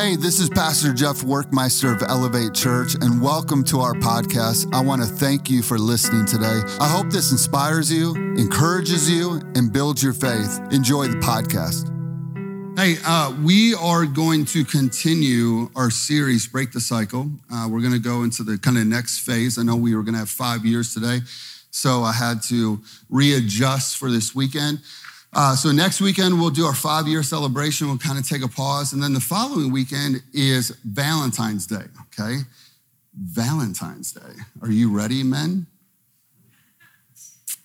Hey, 0.00 0.14
this 0.14 0.38
is 0.38 0.48
Pastor 0.48 0.94
Jeff 0.94 1.22
Workmeister 1.22 1.92
of 1.92 2.08
Elevate 2.08 2.54
Church, 2.54 2.94
and 2.94 3.20
welcome 3.20 3.64
to 3.64 3.80
our 3.80 3.94
podcast. 3.94 4.72
I 4.72 4.80
want 4.80 5.02
to 5.02 5.08
thank 5.08 5.50
you 5.50 5.60
for 5.60 5.76
listening 5.76 6.24
today. 6.24 6.60
I 6.78 6.88
hope 6.88 7.10
this 7.10 7.32
inspires 7.32 7.92
you, 7.92 8.14
encourages 8.14 9.10
you, 9.10 9.42
and 9.56 9.72
builds 9.72 10.00
your 10.00 10.12
faith. 10.12 10.60
Enjoy 10.70 11.08
the 11.08 11.16
podcast. 11.16 11.88
Hey, 12.78 12.94
uh, 13.04 13.34
we 13.42 13.74
are 13.74 14.06
going 14.06 14.44
to 14.46 14.64
continue 14.64 15.68
our 15.74 15.90
series, 15.90 16.46
Break 16.46 16.70
the 16.70 16.80
Cycle. 16.80 17.28
Uh, 17.52 17.66
we're 17.68 17.80
going 17.80 17.92
to 17.92 17.98
go 17.98 18.22
into 18.22 18.44
the 18.44 18.56
kind 18.56 18.78
of 18.78 18.86
next 18.86 19.18
phase. 19.18 19.58
I 19.58 19.64
know 19.64 19.74
we 19.74 19.96
were 19.96 20.04
going 20.04 20.14
to 20.14 20.20
have 20.20 20.30
five 20.30 20.64
years 20.64 20.94
today, 20.94 21.22
so 21.72 22.04
I 22.04 22.12
had 22.12 22.40
to 22.50 22.80
readjust 23.10 23.96
for 23.96 24.12
this 24.12 24.32
weekend. 24.32 24.78
Uh, 25.32 25.54
so 25.54 25.70
next 25.70 26.00
weekend 26.00 26.40
we'll 26.40 26.50
do 26.50 26.64
our 26.64 26.74
five-year 26.74 27.22
celebration. 27.22 27.88
We'll 27.88 27.98
kind 27.98 28.18
of 28.18 28.28
take 28.28 28.42
a 28.42 28.48
pause, 28.48 28.92
and 28.92 29.02
then 29.02 29.12
the 29.12 29.20
following 29.20 29.72
weekend 29.72 30.22
is 30.32 30.70
Valentine's 30.84 31.66
Day. 31.66 31.84
Okay, 32.06 32.38
Valentine's 33.14 34.12
Day. 34.12 34.42
Are 34.62 34.70
you 34.70 34.94
ready, 34.94 35.22
men? 35.22 35.66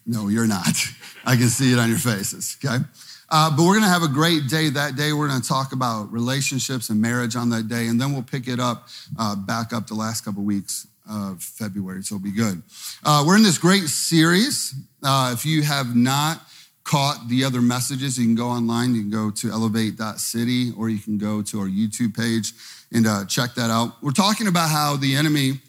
No, 0.05 0.27
you're 0.27 0.47
not. 0.47 0.75
I 1.25 1.35
can 1.38 1.47
see 1.47 1.71
it 1.71 1.79
on 1.79 1.89
your 1.89 1.99
faces. 1.99 2.57
Okay. 2.63 2.83
Uh, 3.29 3.49
but 3.49 3.63
we're 3.63 3.73
going 3.73 3.81
to 3.81 3.89
have 3.89 4.03
a 4.03 4.07
great 4.07 4.47
day 4.47 4.69
that 4.69 4.95
day. 4.95 5.11
We're 5.11 5.27
going 5.27 5.41
to 5.41 5.47
talk 5.47 5.71
about 5.71 6.11
relationships 6.11 6.89
and 6.89 7.02
marriage 7.02 7.35
on 7.35 7.49
that 7.49 7.67
day, 7.67 7.88
and 7.88 7.99
then 7.99 8.13
we'll 8.13 8.21
pick 8.21 8.47
it 8.47 8.59
up 8.59 8.89
uh, 9.17 9.35
back 9.35 9.73
up 9.73 9.88
the 9.88 9.95
last 9.95 10.23
couple 10.23 10.43
weeks 10.43 10.85
of 11.09 11.41
February. 11.41 12.03
So 12.03 12.16
it'll 12.16 12.23
be 12.23 12.31
good. 12.31 12.61
Uh, 13.03 13.23
we're 13.25 13.38
in 13.38 13.43
this 13.43 13.57
great 13.57 13.83
series. 13.83 14.75
Uh, 15.02 15.31
if 15.33 15.45
you 15.45 15.63
have 15.63 15.95
not 15.95 16.41
caught 16.83 17.29
the 17.29 17.43
other 17.43 17.61
messages, 17.61 18.17
you 18.17 18.25
can 18.25 18.35
go 18.35 18.47
online. 18.47 18.93
You 18.93 19.01
can 19.01 19.09
go 19.09 19.31
to 19.31 19.49
elevate.city 19.49 20.71
or 20.77 20.89
you 20.89 20.99
can 20.99 21.17
go 21.17 21.41
to 21.41 21.59
our 21.59 21.67
YouTube 21.67 22.15
page 22.15 22.53
and 22.91 23.07
uh, 23.07 23.25
check 23.25 23.55
that 23.55 23.69
out. 23.69 24.01
We're 24.01 24.11
talking 24.11 24.47
about 24.47 24.69
how 24.69 24.97
the 24.97 25.15
enemy 25.15 25.59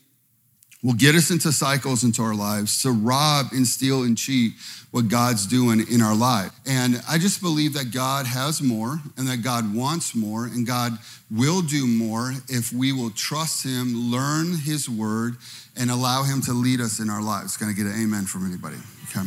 will 0.82 0.92
get 0.92 1.14
us 1.14 1.30
into 1.30 1.50
cycles 1.50 2.04
into 2.04 2.20
our 2.22 2.34
lives 2.34 2.82
to 2.82 2.92
rob 2.92 3.46
and 3.52 3.66
steal 3.66 4.02
and 4.02 4.18
cheat 4.18 4.52
what 4.90 5.08
God's 5.08 5.46
doing 5.46 5.80
in 5.90 6.02
our 6.02 6.14
life. 6.14 6.52
And 6.66 7.02
I 7.08 7.16
just 7.16 7.40
believe 7.40 7.72
that 7.72 7.92
God 7.92 8.26
has 8.26 8.60
more 8.60 9.00
and 9.16 9.26
that 9.26 9.42
God 9.42 9.74
wants 9.74 10.14
more 10.14 10.44
and 10.44 10.66
God 10.66 10.92
will 11.30 11.62
do 11.62 11.86
more 11.86 12.34
if 12.48 12.70
we 12.70 12.92
will 12.92 13.10
trust 13.10 13.64
Him, 13.64 14.10
learn 14.10 14.58
His 14.58 14.88
word, 14.88 15.36
and 15.76 15.90
allow 15.90 16.22
Him 16.22 16.42
to 16.42 16.52
lead 16.52 16.80
us 16.80 17.00
in 17.00 17.08
our 17.08 17.22
lives. 17.22 17.56
Can 17.56 17.68
I 17.68 17.72
get 17.72 17.86
an 17.86 18.00
amen 18.00 18.26
from 18.26 18.46
anybody? 18.46 18.76
Okay. 19.08 19.26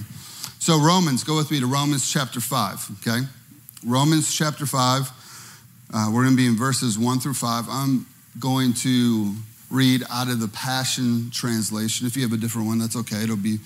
So, 0.68 0.82
Romans, 0.82 1.23
go 1.23 1.38
with 1.38 1.50
me 1.50 1.62
to 1.62 1.66
Romans 1.66 2.12
chapter 2.12 2.42
5, 2.42 2.98
okay? 3.00 3.26
Romans 3.86 4.36
chapter 4.36 4.66
5. 4.66 5.09
Uh, 5.94 6.12
we're 6.12 6.24
going 6.24 6.36
to 6.36 6.36
be 6.36 6.46
in 6.46 6.58
verses 6.58 7.00
1 7.00 7.22
through 7.22 7.36
5. 7.36 7.68
I'm 7.70 8.06
going 8.38 8.74
to 8.74 9.34
read 9.72 10.04
out 10.12 10.28
of 10.28 10.42
the 10.42 10.50
Passion 10.50 11.32
Translation. 11.32 12.06
If 12.06 12.18
you 12.18 12.24
have 12.24 12.34
a 12.34 12.38
different 12.38 12.68
one, 12.68 12.80
that's 12.80 12.98
okay. 12.98 13.24
It'll 13.24 13.38
be 13.38 13.59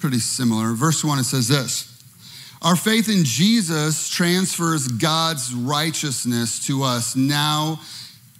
pretty 0.00 0.20
similar. 0.20 0.72
Verse 0.72 1.04
1, 1.04 1.18
it 1.18 1.24
says 1.24 1.48
this 1.48 2.02
Our 2.62 2.76
faith 2.76 3.10
in 3.10 3.24
Jesus 3.24 4.08
transfers 4.08 4.88
God's 4.88 5.52
righteousness 5.52 6.66
to 6.66 6.82
us. 6.82 7.14
Now 7.14 7.78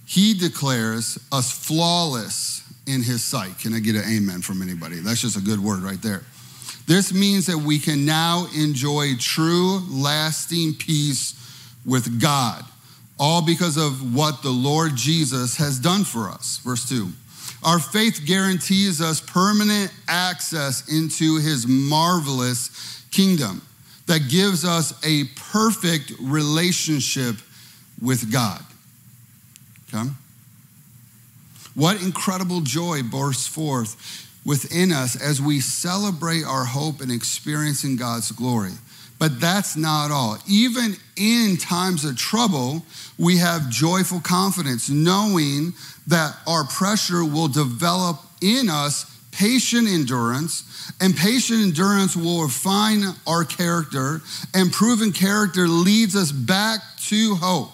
he 0.07 0.33
declares 0.33 1.19
us 1.31 1.51
flawless 1.51 2.63
in 2.87 3.03
his 3.03 3.23
sight. 3.23 3.59
Can 3.59 3.75
I 3.75 3.79
get 3.79 3.93
an 3.93 4.05
amen 4.11 4.41
from 4.41 4.63
anybody? 4.63 4.95
That's 4.95 5.21
just 5.21 5.37
a 5.37 5.41
good 5.41 5.59
word 5.59 5.83
right 5.83 6.01
there. 6.01 6.23
This 6.89 7.13
means 7.13 7.45
that 7.45 7.59
we 7.59 7.77
can 7.77 8.03
now 8.03 8.47
enjoy 8.57 9.15
true, 9.19 9.79
lasting 9.91 10.73
peace 10.73 11.35
with 11.85 12.19
God, 12.19 12.65
all 13.19 13.45
because 13.45 13.77
of 13.77 14.15
what 14.15 14.41
the 14.41 14.49
Lord 14.49 14.95
Jesus 14.95 15.55
has 15.57 15.77
done 15.77 16.03
for 16.03 16.29
us. 16.29 16.57
Verse 16.65 16.89
2. 16.89 17.09
Our 17.61 17.77
faith 17.77 18.21
guarantees 18.25 19.01
us 19.01 19.21
permanent 19.21 19.93
access 20.07 20.91
into 20.91 21.37
his 21.37 21.67
marvelous 21.67 23.05
kingdom 23.11 23.61
that 24.07 24.27
gives 24.27 24.65
us 24.65 24.91
a 25.05 25.25
perfect 25.51 26.13
relationship 26.19 27.35
with 28.01 28.31
God. 28.31 28.63
Okay? 29.93 30.09
What 31.75 32.01
incredible 32.01 32.61
joy 32.61 33.03
bursts 33.03 33.45
forth 33.45 34.25
within 34.45 34.91
us 34.91 35.15
as 35.15 35.41
we 35.41 35.59
celebrate 35.59 36.43
our 36.43 36.65
hope 36.65 37.01
and 37.01 37.11
experiencing 37.11 37.95
God's 37.95 38.31
glory. 38.31 38.71
But 39.19 39.41
that's 39.41 39.75
not 39.75 40.11
all. 40.11 40.37
Even 40.47 40.95
in 41.17 41.57
times 41.57 42.05
of 42.05 42.17
trouble, 42.17 42.85
we 43.17 43.37
have 43.37 43.69
joyful 43.69 44.21
confidence, 44.21 44.89
knowing 44.89 45.73
that 46.07 46.37
our 46.47 46.63
pressure 46.63 47.25
will 47.25 47.49
develop 47.49 48.17
in 48.41 48.69
us 48.69 49.05
patient 49.31 49.87
endurance, 49.87 50.91
and 51.01 51.15
patient 51.15 51.61
endurance 51.61 52.15
will 52.15 52.41
refine 52.43 53.03
our 53.27 53.43
character, 53.43 54.21
and 54.53 54.71
proven 54.71 55.11
character 55.11 55.67
leads 55.67 56.15
us 56.15 56.31
back 56.31 56.79
to 57.01 57.35
hope. 57.35 57.71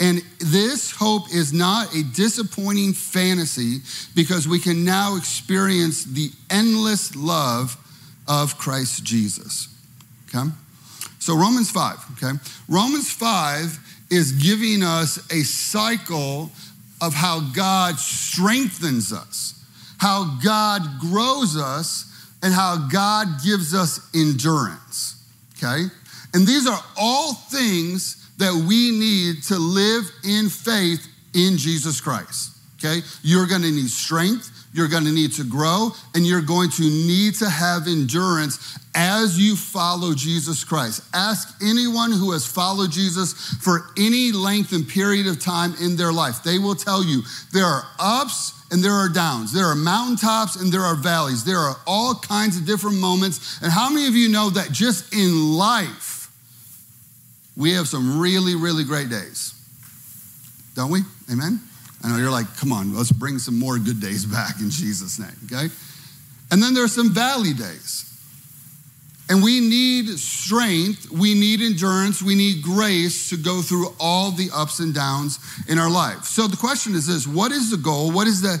And 0.00 0.22
this 0.38 0.90
hope 0.90 1.32
is 1.32 1.52
not 1.52 1.94
a 1.94 2.02
disappointing 2.02 2.92
fantasy 2.94 3.78
because 4.14 4.48
we 4.48 4.58
can 4.58 4.84
now 4.84 5.16
experience 5.16 6.04
the 6.04 6.30
endless 6.50 7.14
love 7.14 7.76
of 8.26 8.58
Christ 8.58 9.04
Jesus. 9.04 9.68
Okay? 10.28 10.48
So, 11.20 11.36
Romans 11.36 11.70
5, 11.70 11.96
okay? 12.16 12.38
Romans 12.68 13.10
5 13.10 13.78
is 14.10 14.32
giving 14.32 14.82
us 14.82 15.18
a 15.30 15.42
cycle 15.42 16.50
of 17.00 17.14
how 17.14 17.40
God 17.54 17.98
strengthens 17.98 19.12
us, 19.12 19.64
how 19.98 20.38
God 20.42 20.82
grows 21.00 21.56
us, 21.56 22.10
and 22.42 22.52
how 22.52 22.88
God 22.88 23.26
gives 23.44 23.74
us 23.74 24.10
endurance. 24.14 25.22
Okay? 25.56 25.84
And 26.34 26.46
these 26.46 26.66
are 26.66 26.80
all 26.96 27.34
things 27.34 28.23
that 28.38 28.64
we 28.68 28.90
need 28.90 29.42
to 29.44 29.56
live 29.56 30.04
in 30.24 30.48
faith 30.48 31.06
in 31.34 31.56
Jesus 31.56 32.00
Christ. 32.00 32.52
Okay? 32.84 33.00
You're 33.22 33.46
to 33.46 33.58
need 33.58 33.88
strength, 33.88 34.50
you're 34.72 34.88
to 34.88 35.00
need 35.00 35.32
to 35.32 35.44
grow, 35.44 35.90
and 36.14 36.26
you're 36.26 36.42
going 36.42 36.70
to 36.70 36.82
need 36.82 37.34
to 37.36 37.48
have 37.48 37.86
endurance 37.86 38.78
as 38.94 39.38
you 39.38 39.56
follow 39.56 40.14
Jesus 40.14 40.64
Christ. 40.64 41.02
Ask 41.14 41.56
anyone 41.62 42.12
who 42.12 42.32
has 42.32 42.46
followed 42.46 42.90
Jesus 42.90 43.32
for 43.60 43.90
any 43.96 44.32
length 44.32 44.72
and 44.72 44.86
period 44.86 45.26
of 45.26 45.40
time 45.40 45.74
in 45.80 45.96
their 45.96 46.12
life. 46.12 46.42
They 46.42 46.58
will 46.58 46.74
tell 46.74 47.04
you 47.04 47.22
there 47.52 47.64
are 47.64 47.84
ups 47.98 48.52
and 48.70 48.82
there 48.82 48.92
are 48.92 49.08
downs. 49.08 49.52
There 49.52 49.66
are 49.66 49.74
mountaintops 49.74 50.56
and 50.56 50.72
there 50.72 50.82
are 50.82 50.96
valleys. 50.96 51.44
There 51.44 51.58
are 51.58 51.76
all 51.86 52.14
kinds 52.14 52.56
of 52.56 52.66
different 52.66 52.98
moments. 52.98 53.60
And 53.62 53.72
how 53.72 53.88
many 53.88 54.06
of 54.08 54.14
you 54.14 54.28
know 54.28 54.50
that 54.50 54.72
just 54.72 55.14
in 55.14 55.52
life, 55.52 56.13
we 57.56 57.72
have 57.72 57.88
some 57.88 58.18
really, 58.20 58.54
really 58.54 58.84
great 58.84 59.08
days. 59.08 59.54
Don't 60.74 60.90
we? 60.90 61.00
Amen? 61.30 61.60
I 62.02 62.08
know 62.08 62.18
you're 62.18 62.30
like, 62.30 62.54
come 62.56 62.72
on, 62.72 62.94
let's 62.94 63.12
bring 63.12 63.38
some 63.38 63.58
more 63.58 63.78
good 63.78 64.00
days 64.00 64.26
back 64.26 64.60
in 64.60 64.70
Jesus' 64.70 65.18
name, 65.18 65.36
okay? 65.46 65.72
And 66.50 66.62
then 66.62 66.74
there 66.74 66.84
are 66.84 66.88
some 66.88 67.14
valley 67.14 67.54
days. 67.54 68.10
And 69.30 69.42
we 69.42 69.60
need 69.60 70.10
strength, 70.18 71.10
we 71.10 71.32
need 71.32 71.62
endurance, 71.62 72.20
we 72.20 72.34
need 72.34 72.62
grace 72.62 73.30
to 73.30 73.38
go 73.38 73.62
through 73.62 73.94
all 73.98 74.30
the 74.30 74.50
ups 74.54 74.80
and 74.80 74.94
downs 74.94 75.38
in 75.66 75.78
our 75.78 75.90
life. 75.90 76.24
So 76.24 76.46
the 76.46 76.58
question 76.58 76.94
is 76.94 77.06
this 77.06 77.26
what 77.26 77.50
is 77.50 77.70
the 77.70 77.78
goal? 77.78 78.12
What 78.12 78.26
is 78.26 78.42
the 78.42 78.58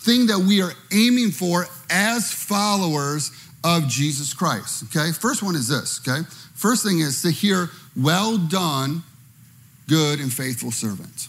thing 0.00 0.26
that 0.26 0.40
we 0.40 0.60
are 0.60 0.72
aiming 0.90 1.30
for 1.30 1.68
as 1.88 2.32
followers 2.32 3.30
of 3.64 3.88
Jesus 3.88 4.34
Christ? 4.34 4.84
Okay, 4.84 5.12
first 5.12 5.42
one 5.42 5.54
is 5.54 5.68
this, 5.68 6.00
okay? 6.06 6.26
First 6.54 6.84
thing 6.84 7.00
is 7.00 7.22
to 7.22 7.30
hear 7.30 7.70
well 7.96 8.38
done, 8.38 9.02
good 9.88 10.20
and 10.20 10.32
faithful 10.32 10.70
servant. 10.70 11.28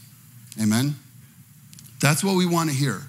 Amen? 0.61 0.95
That's 2.00 2.24
what 2.24 2.35
we 2.35 2.45
want 2.45 2.69
to 2.69 2.75
hear. 2.75 3.01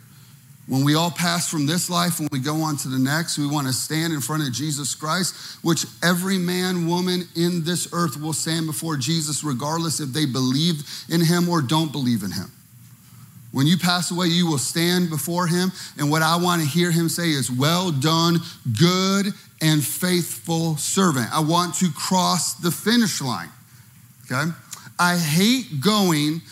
When 0.67 0.82
we 0.82 0.94
all 0.94 1.11
pass 1.11 1.50
from 1.50 1.67
this 1.67 1.91
life, 1.91 2.19
when 2.19 2.29
we 2.32 2.38
go 2.38 2.62
on 2.62 2.79
to 2.79 2.88
the 2.88 2.99
next, 2.99 3.37
we 3.37 3.47
want 3.47 3.67
to 3.67 3.73
stand 3.73 4.15
in 4.15 4.23
front 4.23 4.47
of 4.47 4.53
Jesus 4.53 4.94
Christ, 4.94 5.62
which 5.62 5.85
every 6.03 6.38
man, 6.38 6.87
woman 6.87 7.29
in 7.37 7.65
this 7.65 7.87
earth 7.93 8.19
will 8.19 8.32
stand 8.32 8.67
before 8.67 8.97
Jesus, 8.97 9.44
regardless 9.44 10.00
if 10.00 10.11
they 10.15 10.25
believe 10.25 10.82
in 11.11 11.20
him 11.20 11.50
or 11.50 11.61
don't 11.61 11.93
believe 11.93 12.23
in 12.23 12.31
him. 12.31 12.50
When 13.55 13.69
you 13.69 13.79
pass 13.79 14.11
away, 14.11 14.27
you 14.27 14.49
will 14.49 14.59
stand 14.59 15.11
before 15.11 15.47
him. 15.47 15.71
And 15.97 16.11
what 16.11 16.23
I 16.23 16.37
want 16.37 16.61
to 16.61 16.67
hear 16.67 16.91
him 16.91 17.09
say 17.09 17.31
is, 17.31 17.53
Well 17.53 17.93
done, 17.93 18.41
good 18.77 19.27
and 19.62 19.83
faithful 19.83 20.77
servant. 20.77 21.29
I 21.33 21.39
want 21.39 21.77
to 21.77 21.89
cross 21.93 22.55
the 22.55 22.73
finish 22.73 23.23
line. 23.23 23.49
Okay? 24.25 24.51
I 24.99 25.17
hate 25.17 25.81
going 25.81 26.43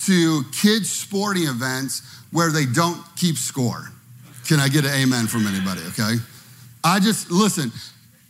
to 0.00 0.42
kids' 0.52 0.90
sporting 0.90 1.44
events 1.44 2.02
where 2.30 2.50
they 2.50 2.66
don't 2.66 3.02
keep 3.16 3.36
score. 3.36 3.90
Can 4.46 4.60
I 4.60 4.68
get 4.68 4.84
an 4.84 4.92
amen 4.92 5.28
from 5.28 5.46
anybody? 5.46 5.80
Okay? 5.88 6.16
I 6.84 7.00
just, 7.00 7.30
listen, 7.30 7.72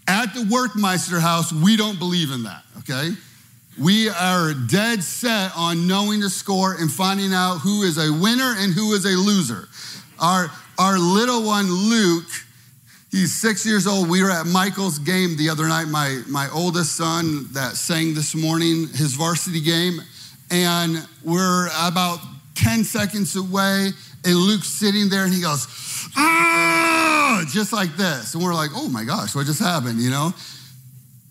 at 0.07 0.35
the 0.35 0.43
Workmeister 0.43 1.21
house, 1.21 1.53
we 1.53 1.77
don't 1.77 1.99
believe 1.99 2.31
in 2.31 2.45
that, 2.45 2.63
okay? 2.79 3.11
We 3.79 4.09
are 4.09 4.53
dead 4.53 5.03
set 5.03 5.53
on 5.57 5.87
knowing 5.87 6.21
the 6.21 6.31
score 6.31 6.75
and 6.75 6.91
finding 6.91 7.33
out 7.33 7.59
who 7.59 7.83
is 7.83 7.99
a 7.99 8.13
winner 8.13 8.55
and 8.59 8.75
who 8.75 8.93
is 8.95 9.05
a 9.05 9.17
loser. 9.17 9.69
Our, 10.19 10.51
our 10.79 10.99
little 10.99 11.45
one, 11.45 11.71
Luke, 11.71 12.27
he's 13.11 13.33
six 13.33 13.65
years 13.65 13.87
old. 13.87 14.11
We 14.11 14.23
were 14.23 14.31
at 14.31 14.47
Michael's 14.47 14.99
game 14.99 15.37
the 15.37 15.49
other 15.49 15.69
night, 15.69 15.87
my, 15.87 16.23
my 16.29 16.49
oldest 16.53 16.97
son 16.97 17.47
that 17.53 17.77
sang 17.77 18.15
this 18.15 18.35
morning, 18.35 18.89
his 18.89 19.15
varsity 19.15 19.61
game. 19.61 20.01
And 20.51 21.07
we're 21.25 21.69
about 21.69 22.19
10 22.57 22.83
seconds 22.85 23.37
away, 23.37 23.91
and 24.25 24.35
Luke's 24.35 24.69
sitting 24.69 25.09
there 25.09 25.25
and 25.25 25.33
he 25.33 25.41
goes, 25.41 25.67
ah, 26.17 27.45
just 27.49 27.73
like 27.73 27.97
this. 27.97 28.35
And 28.35 28.43
we're 28.43 28.53
like, 28.53 28.71
oh 28.75 28.89
my 28.89 29.05
gosh, 29.05 29.35
what 29.35 29.47
just 29.47 29.61
happened, 29.61 30.01
you 30.01 30.11
know? 30.11 30.35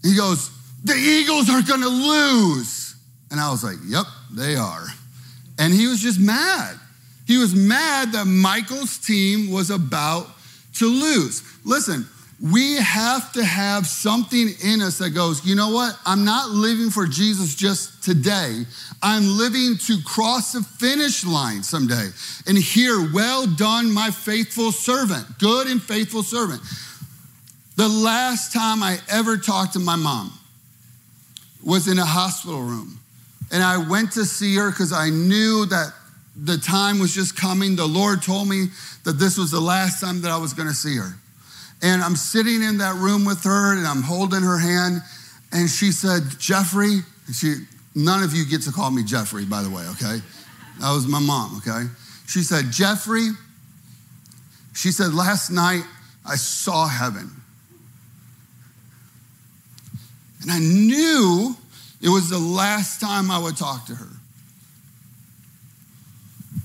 He 0.01 0.15
goes, 0.15 0.49
the 0.83 0.95
Eagles 0.95 1.49
are 1.49 1.61
gonna 1.61 1.87
lose. 1.87 2.95
And 3.31 3.39
I 3.39 3.51
was 3.51 3.63
like, 3.63 3.77
yep, 3.85 4.05
they 4.31 4.55
are. 4.55 4.85
And 5.57 5.73
he 5.73 5.87
was 5.87 6.01
just 6.01 6.19
mad. 6.19 6.75
He 7.27 7.37
was 7.37 7.53
mad 7.53 8.13
that 8.13 8.25
Michael's 8.25 8.97
team 8.97 9.51
was 9.51 9.69
about 9.69 10.27
to 10.75 10.87
lose. 10.87 11.43
Listen, 11.63 12.07
we 12.41 12.77
have 12.77 13.33
to 13.33 13.43
have 13.43 13.85
something 13.85 14.49
in 14.63 14.81
us 14.81 14.97
that 14.99 15.09
goes, 15.11 15.45
you 15.45 15.55
know 15.55 15.69
what? 15.69 15.99
I'm 16.05 16.23
not 16.23 16.49
living 16.49 16.89
for 16.89 17.05
Jesus 17.05 17.53
just 17.53 18.01
today. 18.01 18.63
I'm 19.03 19.37
living 19.37 19.77
to 19.87 19.97
cross 20.05 20.53
the 20.53 20.61
finish 20.61 21.25
line 21.25 21.63
someday 21.63 22.07
and 22.47 22.57
hear, 22.57 23.11
well 23.13 23.45
done, 23.45 23.91
my 23.91 24.09
faithful 24.09 24.71
servant, 24.71 25.25
good 25.39 25.67
and 25.67 25.83
faithful 25.83 26.23
servant. 26.23 26.61
The 27.75 27.89
last 27.89 28.53
time 28.53 28.81
I 28.81 28.97
ever 29.09 29.37
talked 29.37 29.73
to 29.73 29.79
my 29.79 29.97
mom 29.97 30.38
was 31.63 31.87
in 31.87 31.99
a 31.99 32.05
hospital 32.05 32.61
room. 32.61 32.99
And 33.51 33.63
I 33.63 33.77
went 33.89 34.13
to 34.13 34.25
see 34.25 34.55
her 34.55 34.69
because 34.69 34.93
I 34.93 35.09
knew 35.09 35.65
that 35.65 35.93
the 36.35 36.57
time 36.57 36.99
was 36.99 37.13
just 37.13 37.35
coming. 37.35 37.75
The 37.75 37.85
Lord 37.85 38.21
told 38.21 38.47
me 38.47 38.67
that 39.03 39.13
this 39.13 39.37
was 39.37 39.51
the 39.51 39.59
last 39.59 39.99
time 39.99 40.21
that 40.21 40.31
I 40.31 40.37
was 40.37 40.53
going 40.53 40.67
to 40.67 40.73
see 40.73 40.95
her. 40.97 41.15
And 41.81 42.01
I'm 42.01 42.15
sitting 42.15 42.61
in 42.61 42.77
that 42.79 42.95
room 42.95 43.25
with 43.25 43.43
her 43.43 43.77
and 43.77 43.87
I'm 43.87 44.03
holding 44.03 44.41
her 44.41 44.57
hand. 44.57 45.01
And 45.51 45.69
she 45.69 45.91
said, 45.91 46.23
Jeffrey, 46.37 46.99
she, 47.33 47.55
none 47.95 48.23
of 48.23 48.33
you 48.33 48.45
get 48.45 48.61
to 48.63 48.71
call 48.71 48.91
me 48.91 49.03
Jeffrey, 49.03 49.45
by 49.45 49.63
the 49.63 49.69
way, 49.69 49.83
okay? 49.91 50.19
That 50.79 50.93
was 50.93 51.07
my 51.07 51.19
mom, 51.19 51.57
okay? 51.57 51.87
She 52.27 52.41
said, 52.41 52.71
Jeffrey, 52.71 53.29
she 54.73 54.91
said, 54.91 55.13
last 55.13 55.49
night 55.49 55.83
I 56.25 56.35
saw 56.35 56.87
heaven. 56.87 57.31
And 60.41 60.51
I 60.51 60.59
knew 60.59 61.55
it 62.01 62.09
was 62.09 62.29
the 62.29 62.39
last 62.39 63.01
time 63.01 63.29
I 63.29 63.37
would 63.39 63.57
talk 63.57 63.85
to 63.87 63.95
her 63.95 64.07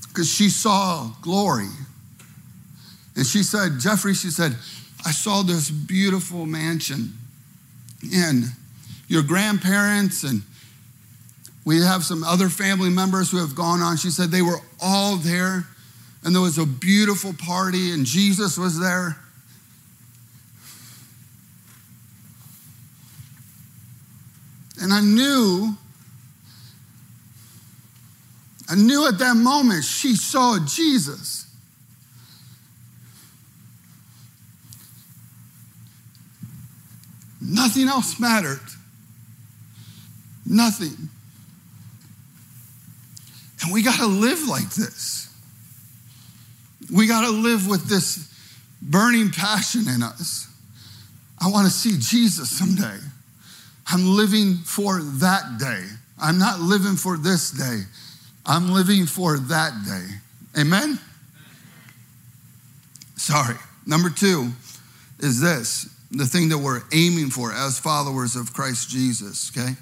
because 0.07 0.31
she 0.31 0.49
saw 0.49 1.11
glory. 1.21 1.67
And 3.17 3.25
she 3.25 3.43
said, 3.43 3.79
Jeffrey, 3.79 4.13
she 4.13 4.29
said, 4.29 4.55
I 5.05 5.11
saw 5.11 5.41
this 5.41 5.69
beautiful 5.69 6.45
mansion. 6.45 7.13
And 8.13 8.45
your 9.07 9.23
grandparents 9.23 10.23
and 10.23 10.41
we 11.65 11.81
have 11.81 12.03
some 12.03 12.23
other 12.23 12.47
family 12.47 12.89
members 12.89 13.31
who 13.31 13.37
have 13.37 13.55
gone 13.55 13.81
on. 13.81 13.97
She 13.97 14.11
said 14.11 14.29
they 14.29 14.43
were 14.43 14.59
all 14.79 15.15
there, 15.15 15.65
and 16.23 16.33
there 16.33 16.41
was 16.41 16.59
a 16.59 16.65
beautiful 16.65 17.33
party, 17.33 17.91
and 17.91 18.05
Jesus 18.05 18.57
was 18.57 18.79
there. 18.79 19.17
And 24.85 24.93
I 24.93 25.01
knew, 25.01 25.75
I 28.69 28.75
knew 28.75 29.07
at 29.07 29.17
that 29.17 29.35
moment 29.35 29.83
she 29.83 30.15
saw 30.15 30.59
Jesus. 30.63 31.47
Nothing 37.41 37.87
else 37.87 38.19
mattered. 38.19 38.59
Nothing. 40.45 41.09
And 43.63 43.73
we 43.73 43.81
got 43.81 43.97
to 43.97 44.05
live 44.05 44.47
like 44.47 44.69
this. 44.69 45.35
We 46.93 47.07
got 47.07 47.21
to 47.21 47.31
live 47.31 47.67
with 47.67 47.85
this 47.85 48.31
burning 48.83 49.31
passion 49.31 49.89
in 49.89 50.03
us. 50.03 50.47
I 51.43 51.49
want 51.49 51.65
to 51.65 51.73
see 51.73 51.97
Jesus 51.97 52.51
someday. 52.51 52.99
I'm 53.91 54.15
living 54.15 54.55
for 54.57 55.01
that 55.01 55.57
day. 55.59 55.83
I'm 56.21 56.39
not 56.39 56.59
living 56.59 56.95
for 56.95 57.17
this 57.17 57.51
day. 57.51 57.81
I'm 58.45 58.71
living 58.71 59.05
for 59.05 59.37
that 59.37 59.73
day. 59.85 60.61
Amen? 60.61 60.99
Sorry. 63.15 63.55
Number 63.85 64.09
two 64.09 64.51
is 65.19 65.41
this 65.41 65.89
the 66.11 66.25
thing 66.25 66.49
that 66.49 66.57
we're 66.57 66.81
aiming 66.93 67.29
for 67.29 67.51
as 67.51 67.79
followers 67.79 68.35
of 68.35 68.53
Christ 68.53 68.89
Jesus, 68.89 69.51
okay, 69.55 69.73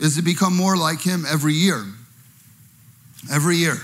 is 0.00 0.16
to 0.16 0.22
become 0.22 0.56
more 0.56 0.76
like 0.76 1.00
him 1.00 1.24
every 1.28 1.52
year. 1.52 1.84
Every 3.30 3.56
year. 3.56 3.76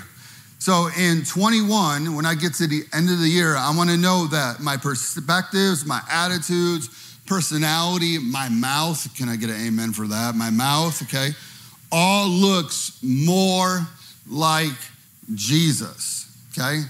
So 0.58 0.88
in 0.96 1.24
21, 1.24 2.14
when 2.14 2.24
I 2.24 2.34
get 2.34 2.54
to 2.54 2.68
the 2.68 2.84
end 2.94 3.10
of 3.10 3.18
the 3.18 3.28
year, 3.28 3.56
I 3.56 3.74
want 3.76 3.90
to 3.90 3.96
know 3.96 4.28
that 4.28 4.60
my 4.60 4.76
perspectives, 4.76 5.84
my 5.84 6.00
attitudes, 6.08 7.11
personality, 7.26 8.18
my 8.18 8.48
mouth, 8.48 9.14
can 9.16 9.28
I 9.28 9.36
get 9.36 9.50
an 9.50 9.66
amen 9.66 9.92
for 9.92 10.06
that? 10.08 10.34
My 10.34 10.50
mouth, 10.50 11.02
okay, 11.02 11.30
all 11.90 12.28
looks 12.28 12.98
more 13.02 13.86
like 14.28 14.72
Jesus, 15.34 16.26
okay? 16.52 16.82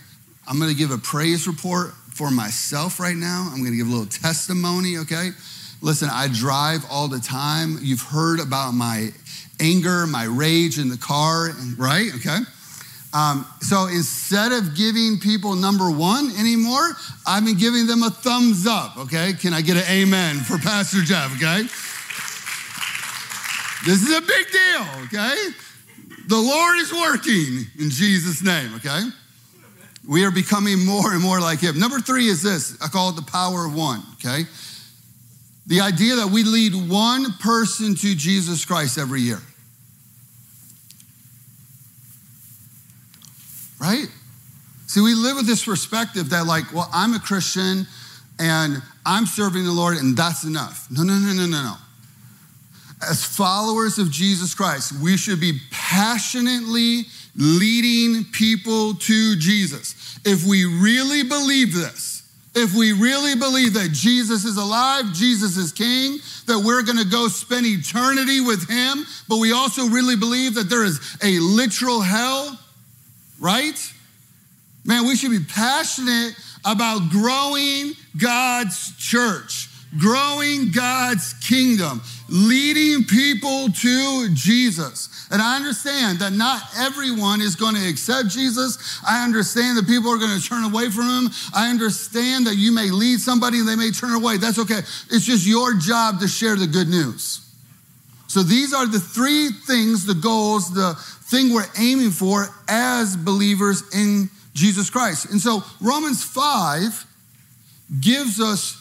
I'm 0.49 0.59
to 0.71 0.75
give 0.75 0.91
a 0.91 0.99
praise 0.99 1.47
report 1.47 1.93
for 2.11 2.31
myself 2.31 3.01
right 3.01 3.17
now. 3.17 3.49
I'm 3.51 3.61
to 3.73 3.77
give 3.77 3.87
a 3.87 3.91
little 3.91 4.07
testimony, 4.07 4.99
okay? 4.99 5.31
Listen, 5.81 6.09
I 6.13 6.29
drive 6.29 6.85
all 6.91 7.09
the 7.09 7.19
time. 7.19 7.79
You've 7.81 8.03
heard 8.03 8.39
about 8.39 8.73
my 8.73 9.11
anger, 9.61 10.07
my 10.07 10.25
rage 10.25 10.79
in 10.79 10.89
the 10.89 10.97
car, 10.97 11.51
right? 11.77 12.11
Okay. 12.17 12.39
Um, 13.15 13.47
so 13.61 13.89
instead 13.89 14.53
of 14.53 14.75
giving 14.75 15.19
people 15.19 15.55
number 15.55 15.91
one 15.91 16.31
anymore, 16.39 16.93
I've 17.27 17.45
been 17.45 17.59
giving 17.59 17.87
them 17.87 18.03
a 18.03 18.11
thumbs 18.11 18.67
up, 18.67 18.97
okay? 18.97 19.35
Can 19.35 19.53
I 19.53 19.61
get 19.61 19.77
an 19.77 19.85
amen 19.91 20.37
for 20.37 20.57
Pastor 20.57 21.03
Jeff, 21.03 21.35
okay? 21.37 21.63
This 23.85 24.03
is 24.03 24.17
a 24.17 24.21
big 24.21 24.51
deal, 24.51 24.87
okay? 25.05 25.37
The 26.27 26.39
Lord 26.39 26.79
is 26.79 26.93
working 26.93 27.67
in 27.79 27.91
Jesus' 27.91 28.43
name, 28.43 28.75
okay? 28.77 29.03
We 30.09 30.25
are 30.25 30.31
becoming 30.31 30.85
more 30.85 31.13
and 31.13 31.21
more 31.21 31.41
like 31.41 31.61
him. 31.61 31.79
Number 31.79 32.01
three 32.01 32.29
is 32.29 32.43
this 32.43 32.81
I 32.83 32.89
call 32.89 33.11
it 33.11 33.17
the 33.17 33.31
power 33.31 33.67
of 33.67 33.75
one, 33.75 34.03
okay? 34.15 34.45
The 35.67 35.81
idea 35.81 36.17
that 36.17 36.29
we 36.29 36.45
lead 36.45 36.75
one 36.91 37.33
person 37.35 37.95
to 37.95 38.15
Jesus 38.15 38.65
Christ 38.65 38.99
every 38.99 39.21
year. 39.21 39.41
Right? 43.83 44.07
See, 44.87 45.01
we 45.01 45.15
live 45.15 45.37
with 45.37 45.47
this 45.47 45.65
perspective 45.65 46.31
that, 46.31 46.47
like, 46.47 46.73
well, 46.73 46.89
I'm 46.93 47.15
a 47.15 47.19
Christian 47.19 47.85
and 48.39 48.81
I'm 49.05 49.27
serving 49.27 49.65
the 49.65 49.73
Lord 49.73 49.97
and 49.97 50.17
that's 50.17 50.45
enough. 50.45 50.87
No, 50.89 51.03
no, 51.03 51.15
no, 51.15 51.33
no, 51.33 51.47
no, 51.47 51.63
no. 51.63 51.75
As 53.03 53.25
followers 53.25 53.99
of 53.99 54.13
Jesus 54.13 54.55
Christ, 54.55 54.93
we 55.03 55.17
should 55.17 55.41
be 55.41 55.59
passionately 55.73 57.07
leading 57.35 58.25
people 58.31 58.95
to 58.95 59.37
Jesus. 59.37 60.21
If 60.25 60.47
we 60.47 60.65
really 60.65 61.25
believe 61.25 61.75
this, 61.75 62.23
if 62.55 62.75
we 62.75 62.93
really 62.93 63.35
believe 63.35 63.73
that 63.75 63.91
Jesus 63.91 64.45
is 64.45 64.59
alive, 64.59 65.13
Jesus 65.13 65.57
is 65.57 65.73
king, 65.73 66.19
that 66.47 66.61
we're 66.61 66.83
gonna 66.83 67.05
go 67.05 67.27
spend 67.27 67.67
eternity 67.67 68.41
with 68.41 68.69
him, 68.69 69.05
but 69.29 69.39
we 69.39 69.53
also 69.53 69.87
really 69.89 70.17
believe 70.17 70.55
that 70.55 70.71
there 70.71 70.85
is 70.85 71.17
a 71.25 71.41
literal 71.41 72.01
hell, 72.01 72.59
right? 73.43 73.93
Man, 74.85 75.07
we 75.07 75.17
should 75.17 75.33
be 75.33 75.45
passionate 75.45 76.35
about 76.65 77.11
growing 77.11 77.93
God's 78.17 78.97
church, 78.97 79.69
growing 79.99 80.71
God's 80.71 81.35
kingdom, 81.35 82.01
leading 82.29 83.05
people 83.05 83.69
to 83.69 84.29
Jesus. 84.33 85.27
And 85.31 85.43
I 85.43 85.57
understand 85.57 86.21
that 86.21 86.33
not 86.33 86.63
everyone 86.79 87.41
is 87.41 87.57
going 87.57 87.75
to 87.75 87.89
accept 87.89 88.29
Jesus. 88.29 89.01
I 89.07 89.25
understand 89.25 89.77
that 89.77 89.87
people 89.87 90.11
are 90.11 90.19
going 90.19 90.41
to 90.41 90.47
turn 90.47 90.63
away 90.65 90.91
from 90.91 91.09
him. 91.09 91.31
I 91.53 91.69
understand 91.69 92.47
that 92.47 92.57
you 92.57 92.73
may 92.73 92.91
lead 92.91 93.19
somebody 93.19 93.59
and 93.59 93.69
they 93.69 93.77
may 93.77 93.91
turn 93.91 94.13
away. 94.13 94.37
That's 94.37 94.59
okay. 94.61 94.79
It's 95.11 95.25
just 95.25 95.47
your 95.47 95.75
job 95.75 96.21
to 96.21 96.29
share 96.29 96.57
the 96.57 96.67
good 96.67 96.89
news. 96.89 97.41
So 98.29 98.43
these 98.43 98.73
are 98.73 98.87
the 98.87 99.01
three 99.01 99.51
things, 99.51 100.07
the 100.07 100.15
goals, 100.15 100.73
the 100.73 100.95
thing 101.33 101.53
we're 101.53 101.65
aiming 101.79 102.11
for 102.11 102.47
as 102.69 103.17
believers 103.17 103.83
in 103.93 104.31
Jesus 104.55 104.91
Christ. 104.91 105.31
And 105.31 105.41
so 105.41 105.65
Romans 105.81 106.23
5 106.23 107.07
gives 108.01 108.41
us 108.41 108.79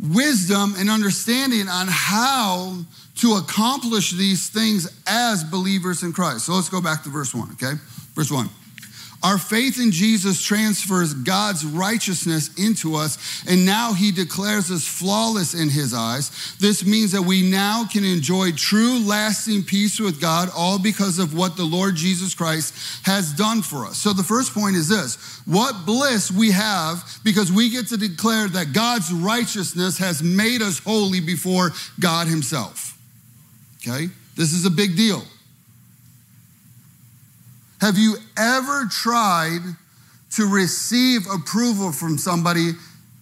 wisdom 0.00 0.74
and 0.78 0.90
understanding 0.90 1.68
on 1.68 1.86
how 1.88 2.78
to 3.16 3.34
accomplish 3.34 4.12
these 4.12 4.48
things 4.50 4.88
as 5.06 5.44
believers 5.44 6.02
in 6.02 6.12
Christ. 6.12 6.46
So 6.46 6.54
let's 6.54 6.68
go 6.68 6.80
back 6.82 7.02
to 7.04 7.10
verse 7.10 7.34
1, 7.34 7.52
okay? 7.52 7.74
Verse 8.14 8.30
1. 8.30 8.48
Our 9.22 9.38
faith 9.38 9.80
in 9.80 9.90
Jesus 9.90 10.42
transfers 10.42 11.14
God's 11.14 11.64
righteousness 11.64 12.50
into 12.56 12.94
us, 12.94 13.44
and 13.48 13.64
now 13.64 13.92
he 13.92 14.12
declares 14.12 14.70
us 14.70 14.86
flawless 14.86 15.54
in 15.54 15.70
his 15.70 15.94
eyes. 15.94 16.54
This 16.60 16.84
means 16.84 17.12
that 17.12 17.22
we 17.22 17.42
now 17.42 17.86
can 17.90 18.04
enjoy 18.04 18.52
true, 18.52 19.00
lasting 19.00 19.64
peace 19.64 19.98
with 19.98 20.20
God, 20.20 20.50
all 20.54 20.78
because 20.78 21.18
of 21.18 21.36
what 21.36 21.56
the 21.56 21.64
Lord 21.64 21.96
Jesus 21.96 22.34
Christ 22.34 22.74
has 23.04 23.32
done 23.32 23.62
for 23.62 23.86
us. 23.86 23.96
So 23.96 24.12
the 24.12 24.22
first 24.22 24.52
point 24.52 24.76
is 24.76 24.88
this 24.88 25.16
what 25.46 25.86
bliss 25.86 26.30
we 26.30 26.50
have 26.50 27.02
because 27.24 27.50
we 27.50 27.70
get 27.70 27.88
to 27.88 27.96
declare 27.96 28.48
that 28.48 28.72
God's 28.72 29.12
righteousness 29.12 29.98
has 29.98 30.22
made 30.22 30.60
us 30.60 30.78
holy 30.80 31.20
before 31.20 31.72
God 31.98 32.26
himself. 32.26 32.98
Okay? 33.78 34.08
This 34.36 34.52
is 34.52 34.66
a 34.66 34.70
big 34.70 34.96
deal. 34.96 35.22
Have 37.86 37.98
you 37.98 38.16
ever 38.36 38.86
tried 38.86 39.60
to 40.32 40.52
receive 40.52 41.20
approval 41.32 41.92
from 41.92 42.18
somebody 42.18 42.72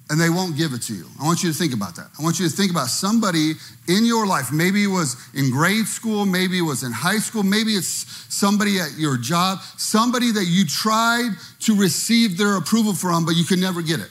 and 0.09 0.19
they 0.19 0.31
won't 0.31 0.57
give 0.57 0.73
it 0.73 0.81
to 0.85 0.95
you? 0.95 1.05
I 1.21 1.25
want 1.25 1.43
you 1.43 1.53
to 1.53 1.55
think 1.55 1.75
about 1.75 1.97
that. 1.97 2.09
I 2.19 2.23
want 2.23 2.41
you 2.41 2.49
to 2.49 2.57
think 2.57 2.71
about 2.71 2.87
somebody 2.87 3.53
in 3.89 4.07
your 4.07 4.27
life. 4.27 4.51
Maybe 4.51 4.83
it 4.83 4.87
was 4.87 5.17
in 5.35 5.51
grade 5.51 5.87
school, 5.87 6.25
maybe 6.25 6.61
it 6.61 6.63
was 6.63 6.83
in 6.83 6.93
high 6.93 7.19
school, 7.19 7.43
maybe 7.43 7.75
it's 7.75 8.07
somebody 8.35 8.81
at 8.81 8.97
your 8.97 9.19
job, 9.19 9.59
somebody 9.77 10.33
that 10.33 10.47
you 10.47 10.65
tried 10.65 11.33
to 11.61 11.77
receive 11.77 12.39
their 12.39 12.57
approval 12.57 12.95
from, 12.95 13.27
but 13.27 13.37
you 13.37 13.45
could 13.45 13.59
never 13.59 13.83
get 13.83 14.01
it. 14.01 14.09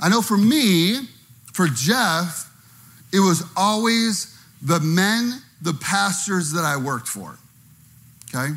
I 0.00 0.10
know 0.10 0.22
for 0.22 0.36
me, 0.36 1.08
for 1.52 1.66
Jeff, 1.66 2.48
it 3.12 3.18
was 3.18 3.42
always 3.56 4.38
the 4.62 4.78
men, 4.78 5.42
the 5.60 5.74
pastors 5.74 6.52
that 6.52 6.64
I 6.64 6.76
worked 6.76 7.08
for. 7.08 7.36
Okay? 8.32 8.54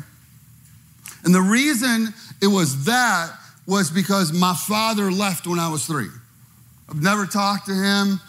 And 1.24 1.34
the 1.34 1.40
reason 1.40 2.12
it 2.42 2.46
was 2.46 2.84
that 2.84 3.32
was 3.66 3.90
because 3.90 4.32
my 4.32 4.54
father 4.54 5.10
left 5.10 5.46
when 5.46 5.58
I 5.58 5.68
was 5.68 5.86
three. 5.86 6.08
I've 6.88 7.02
never 7.02 7.24
talked 7.24 7.66
to 7.66 7.74
him, 7.74 8.20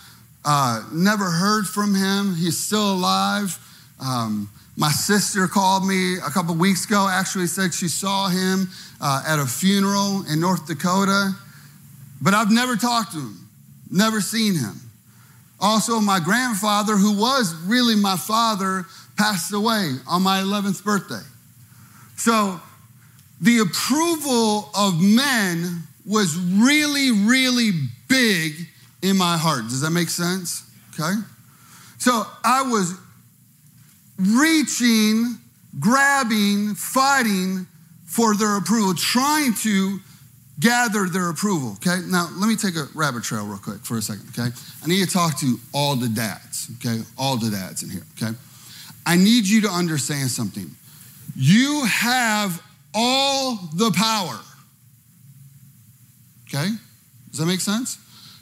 uh, 0.45 0.83
never 0.93 1.25
heard 1.25 1.67
from 1.67 1.93
him. 1.93 2.35
He's 2.35 2.57
still 2.57 2.93
alive. 2.93 3.57
Um, 3.99 4.49
my 4.77 4.91
sister 4.91 5.47
called 5.47 5.85
me 5.85 6.17
a 6.17 6.29
couple 6.29 6.55
weeks 6.55 6.85
ago, 6.85 7.07
actually 7.09 7.47
said 7.47 7.73
she 7.73 7.87
saw 7.87 8.27
him 8.27 8.69
uh, 9.01 9.23
at 9.27 9.39
a 9.39 9.45
funeral 9.45 10.23
in 10.29 10.39
North 10.39 10.67
Dakota, 10.67 11.31
but 12.21 12.33
I've 12.33 12.51
never 12.51 12.75
talked 12.75 13.13
to 13.13 13.19
him, 13.19 13.49
never 13.89 14.21
seen 14.21 14.55
him. 14.55 14.79
Also, 15.59 15.99
my 16.01 16.19
grandfather, 16.19 16.97
who 16.97 17.17
was 17.17 17.55
really 17.65 17.95
my 17.95 18.17
father, 18.17 18.85
passed 19.17 19.53
away 19.53 19.95
on 20.07 20.21
my 20.21 20.41
11th 20.41 20.83
birthday. 20.83 21.23
So 22.17 22.59
the 23.45 23.59
approval 23.59 24.71
of 24.75 24.99
men 24.99 25.83
was 26.03 26.35
really, 26.35 27.11
really 27.11 27.69
big 28.09 28.53
in 29.03 29.15
my 29.15 29.37
heart. 29.37 29.65
Does 29.65 29.81
that 29.81 29.91
make 29.91 30.09
sense? 30.09 30.67
Okay. 30.93 31.13
So 31.99 32.23
I 32.43 32.63
was 32.63 32.95
reaching, 34.17 35.37
grabbing, 35.79 36.73
fighting 36.73 37.67
for 38.07 38.35
their 38.35 38.57
approval, 38.57 38.95
trying 38.95 39.53
to 39.55 39.99
gather 40.59 41.05
their 41.05 41.29
approval. 41.29 41.73
Okay. 41.73 41.99
Now, 42.07 42.29
let 42.37 42.47
me 42.47 42.55
take 42.55 42.75
a 42.75 42.87
rabbit 42.95 43.23
trail 43.23 43.45
real 43.45 43.59
quick 43.59 43.85
for 43.85 43.97
a 43.97 44.01
second. 44.01 44.27
Okay. 44.29 44.49
I 44.83 44.87
need 44.87 45.05
to 45.05 45.11
talk 45.11 45.37
to 45.41 45.59
all 45.71 45.95
the 45.95 46.09
dads. 46.09 46.71
Okay. 46.77 47.03
All 47.15 47.37
the 47.37 47.51
dads 47.51 47.83
in 47.83 47.91
here. 47.91 48.05
Okay. 48.19 48.35
I 49.05 49.17
need 49.17 49.45
you 49.45 49.61
to 49.61 49.69
understand 49.69 50.31
something. 50.31 50.71
You 51.35 51.85
have 51.85 52.59
all 52.95 53.69
the 53.75 53.91
power. 53.91 54.39
Okay? 56.47 56.69
Does 57.29 57.39
that 57.39 57.45
make 57.45 57.61
sense? 57.61 57.99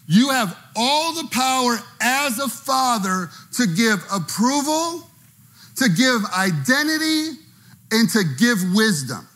You 0.07 0.29
have 0.29 0.55
all 0.75 1.13
the 1.13 1.27
power 1.29 1.77
as 2.01 2.39
a 2.39 2.48
father 2.48 3.29
to 3.53 3.67
give 3.67 4.03
approval, 4.12 5.10
to 5.77 5.89
give 5.89 6.22
identity, 6.38 7.39
and 7.91 8.10
to 8.10 8.24
give 8.38 8.57
wisdom. 8.75 9.27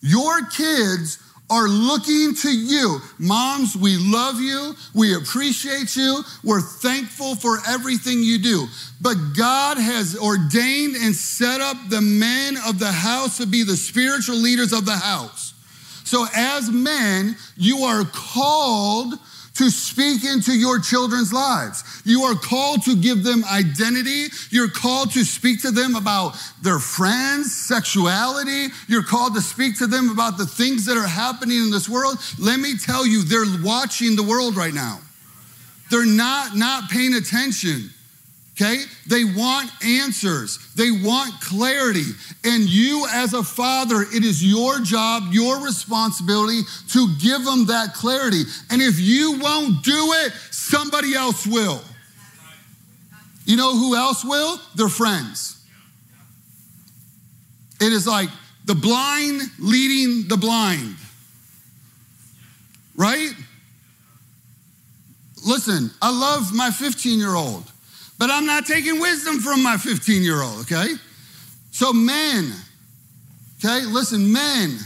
Your 0.00 0.46
kids 0.46 1.18
are 1.50 1.68
looking 1.68 2.34
to 2.36 2.50
you. 2.50 3.00
Moms, 3.18 3.76
we 3.76 3.96
love 3.98 4.40
you. 4.40 4.74
We 4.94 5.16
appreciate 5.16 5.96
you. 5.96 6.22
We're 6.44 6.60
thankful 6.60 7.34
for 7.34 7.58
everything 7.68 8.22
you 8.22 8.38
do. 8.38 8.66
But 9.00 9.16
God 9.36 9.76
has 9.76 10.16
ordained 10.16 10.94
and 10.96 11.14
set 11.14 11.60
up 11.60 11.76
the 11.88 12.00
men 12.00 12.56
of 12.66 12.78
the 12.78 12.92
house 12.92 13.38
to 13.38 13.46
be 13.46 13.64
the 13.64 13.76
spiritual 13.76 14.36
leaders 14.36 14.72
of 14.72 14.86
the 14.86 14.96
house. 14.96 15.54
So, 16.04 16.26
as 16.34 16.70
men, 16.70 17.36
you 17.56 17.84
are 17.84 18.04
called 18.04 19.14
to 19.60 19.68
speak 19.68 20.24
into 20.24 20.58
your 20.58 20.78
children's 20.78 21.34
lives. 21.34 21.84
You 22.06 22.22
are 22.22 22.34
called 22.34 22.82
to 22.84 22.96
give 22.96 23.22
them 23.22 23.44
identity. 23.44 24.28
You're 24.48 24.70
called 24.70 25.12
to 25.12 25.22
speak 25.22 25.60
to 25.62 25.70
them 25.70 25.96
about 25.96 26.34
their 26.62 26.78
friends, 26.78 27.54
sexuality. 27.54 28.68
You're 28.88 29.02
called 29.02 29.34
to 29.34 29.42
speak 29.42 29.76
to 29.78 29.86
them 29.86 30.08
about 30.08 30.38
the 30.38 30.46
things 30.46 30.86
that 30.86 30.96
are 30.96 31.06
happening 31.06 31.58
in 31.58 31.70
this 31.70 31.90
world. 31.90 32.16
Let 32.38 32.58
me 32.58 32.78
tell 32.78 33.06
you, 33.06 33.22
they're 33.22 33.44
watching 33.62 34.16
the 34.16 34.22
world 34.22 34.56
right 34.56 34.72
now. 34.72 34.98
They're 35.90 36.06
not 36.06 36.56
not 36.56 36.88
paying 36.88 37.12
attention. 37.12 37.90
Okay? 38.60 38.82
They 39.06 39.24
want 39.24 39.70
answers. 39.84 40.58
They 40.74 40.90
want 40.90 41.40
clarity. 41.40 42.04
And 42.44 42.64
you, 42.64 43.06
as 43.10 43.32
a 43.32 43.42
father, 43.42 44.02
it 44.02 44.22
is 44.24 44.44
your 44.44 44.80
job, 44.80 45.32
your 45.32 45.64
responsibility 45.64 46.62
to 46.90 47.08
give 47.18 47.44
them 47.44 47.66
that 47.66 47.94
clarity. 47.94 48.42
And 48.70 48.82
if 48.82 49.00
you 49.00 49.38
won't 49.38 49.82
do 49.82 50.12
it, 50.24 50.32
somebody 50.50 51.14
else 51.14 51.46
will. 51.46 51.80
You 53.46 53.56
know 53.56 53.76
who 53.76 53.96
else 53.96 54.24
will? 54.24 54.60
Their 54.76 54.88
friends. 54.88 55.64
It 57.80 57.92
is 57.92 58.06
like 58.06 58.28
the 58.66 58.74
blind 58.74 59.40
leading 59.58 60.28
the 60.28 60.36
blind. 60.36 60.96
Right? 62.94 63.32
Listen, 65.46 65.90
I 66.02 66.10
love 66.10 66.52
my 66.52 66.70
15 66.70 67.18
year 67.18 67.34
old. 67.34 67.69
But 68.20 68.30
I'm 68.30 68.44
not 68.44 68.66
taking 68.66 69.00
wisdom 69.00 69.40
from 69.40 69.62
my 69.62 69.78
15 69.78 70.22
year 70.22 70.42
old, 70.42 70.60
okay? 70.60 70.92
So, 71.70 71.90
men, 71.90 72.52
okay, 73.58 73.86
listen, 73.86 74.30
men, 74.30 74.76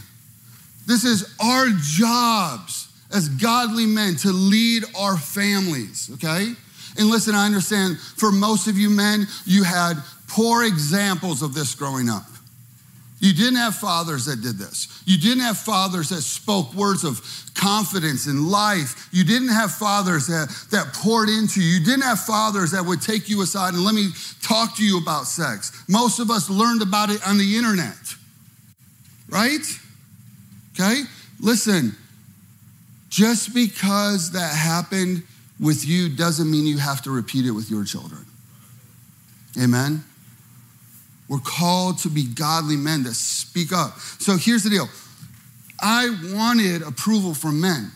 this 0.86 1.04
is 1.04 1.34
our 1.42 1.66
jobs 1.82 2.88
as 3.12 3.28
godly 3.28 3.86
men 3.86 4.14
to 4.18 4.28
lead 4.30 4.84
our 4.96 5.16
families, 5.16 6.10
okay? 6.14 6.52
And 6.96 7.08
listen, 7.08 7.34
I 7.34 7.44
understand 7.44 7.98
for 7.98 8.30
most 8.30 8.68
of 8.68 8.78
you 8.78 8.88
men, 8.88 9.26
you 9.44 9.64
had 9.64 9.94
poor 10.28 10.62
examples 10.62 11.42
of 11.42 11.54
this 11.54 11.74
growing 11.74 12.08
up. 12.08 12.26
You 13.24 13.32
didn't 13.32 13.56
have 13.56 13.74
fathers 13.74 14.26
that 14.26 14.42
did 14.42 14.58
this. 14.58 15.02
You 15.06 15.16
didn't 15.16 15.44
have 15.44 15.56
fathers 15.56 16.10
that 16.10 16.20
spoke 16.20 16.74
words 16.74 17.04
of 17.04 17.22
confidence 17.54 18.26
in 18.26 18.50
life. 18.50 19.08
You 19.12 19.24
didn't 19.24 19.48
have 19.48 19.72
fathers 19.72 20.26
that, 20.26 20.54
that 20.72 20.92
poured 20.92 21.30
into 21.30 21.62
you. 21.62 21.78
You 21.78 21.84
didn't 21.86 22.02
have 22.02 22.20
fathers 22.20 22.72
that 22.72 22.84
would 22.84 23.00
take 23.00 23.30
you 23.30 23.40
aside 23.40 23.72
and 23.72 23.82
let 23.82 23.94
me 23.94 24.10
talk 24.42 24.76
to 24.76 24.84
you 24.84 24.98
about 24.98 25.24
sex. 25.24 25.72
Most 25.88 26.18
of 26.18 26.30
us 26.30 26.50
learned 26.50 26.82
about 26.82 27.08
it 27.08 27.26
on 27.26 27.38
the 27.38 27.56
internet, 27.56 27.96
right? 29.30 29.64
Okay? 30.74 31.04
Listen, 31.40 31.96
just 33.08 33.54
because 33.54 34.32
that 34.32 34.54
happened 34.54 35.22
with 35.58 35.88
you 35.88 36.10
doesn't 36.10 36.50
mean 36.50 36.66
you 36.66 36.76
have 36.76 37.00
to 37.04 37.10
repeat 37.10 37.46
it 37.46 37.52
with 37.52 37.70
your 37.70 37.84
children. 37.84 38.26
Amen? 39.58 40.04
We're 41.28 41.38
called 41.38 41.98
to 42.00 42.08
be 42.08 42.24
godly 42.24 42.76
men 42.76 43.02
that 43.04 43.14
speak 43.14 43.72
up. 43.72 43.98
So 44.18 44.36
here's 44.36 44.62
the 44.62 44.70
deal 44.70 44.88
I 45.80 46.10
wanted 46.32 46.82
approval 46.82 47.34
from 47.34 47.60
men, 47.60 47.90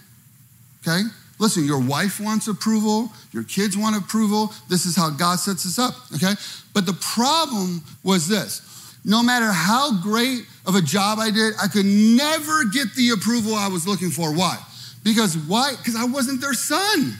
okay? 0.82 1.02
Listen, 1.38 1.64
your 1.64 1.80
wife 1.80 2.18
wants 2.20 2.49
approval, 2.49 3.12
your 3.32 3.44
kids 3.44 3.76
want 3.76 3.97
approval. 3.97 4.52
This 4.68 4.87
is 4.87 4.97
how 4.97 5.11
God 5.11 5.38
sets 5.38 5.64
us 5.66 5.78
up, 5.78 5.94
okay? 6.14 6.35
But 6.75 6.87
the 6.87 6.94
problem 6.94 7.82
was 8.02 8.28
this 8.28 8.62
no 9.04 9.23
matter 9.23 9.50
how 9.52 10.02
great 10.02 10.42
of 10.66 10.75
a 10.75 10.82
job 10.82 11.18
I 11.18 11.30
did, 11.30 11.54
I 11.62 11.68
could 11.68 11.87
never 11.87 12.64
get 12.64 12.94
the 12.94 13.11
approval 13.11 13.54
I 13.54 13.68
was 13.68 13.87
looking 13.87 14.11
for. 14.11 14.35
Why? 14.35 14.58
Because 15.04 15.37
why? 15.37 15.75
Because 15.76 15.97
I 15.97 16.04
wasn't 16.04 16.40
their 16.40 16.54
son, 16.54 17.16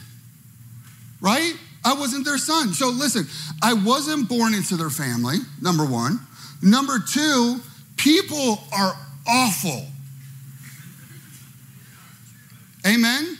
right? 1.21 1.53
I 1.83 1.93
wasn't 1.93 2.25
their 2.25 2.37
son. 2.37 2.73
So 2.73 2.89
listen, 2.89 3.27
I 3.61 3.73
wasn't 3.73 4.27
born 4.27 4.53
into 4.53 4.75
their 4.75 4.89
family, 4.89 5.37
number 5.61 5.85
one. 5.85 6.19
Number 6.61 6.99
two, 6.99 7.59
people 7.95 8.59
are 8.73 8.93
awful. 9.27 9.85
Amen? 12.85 13.37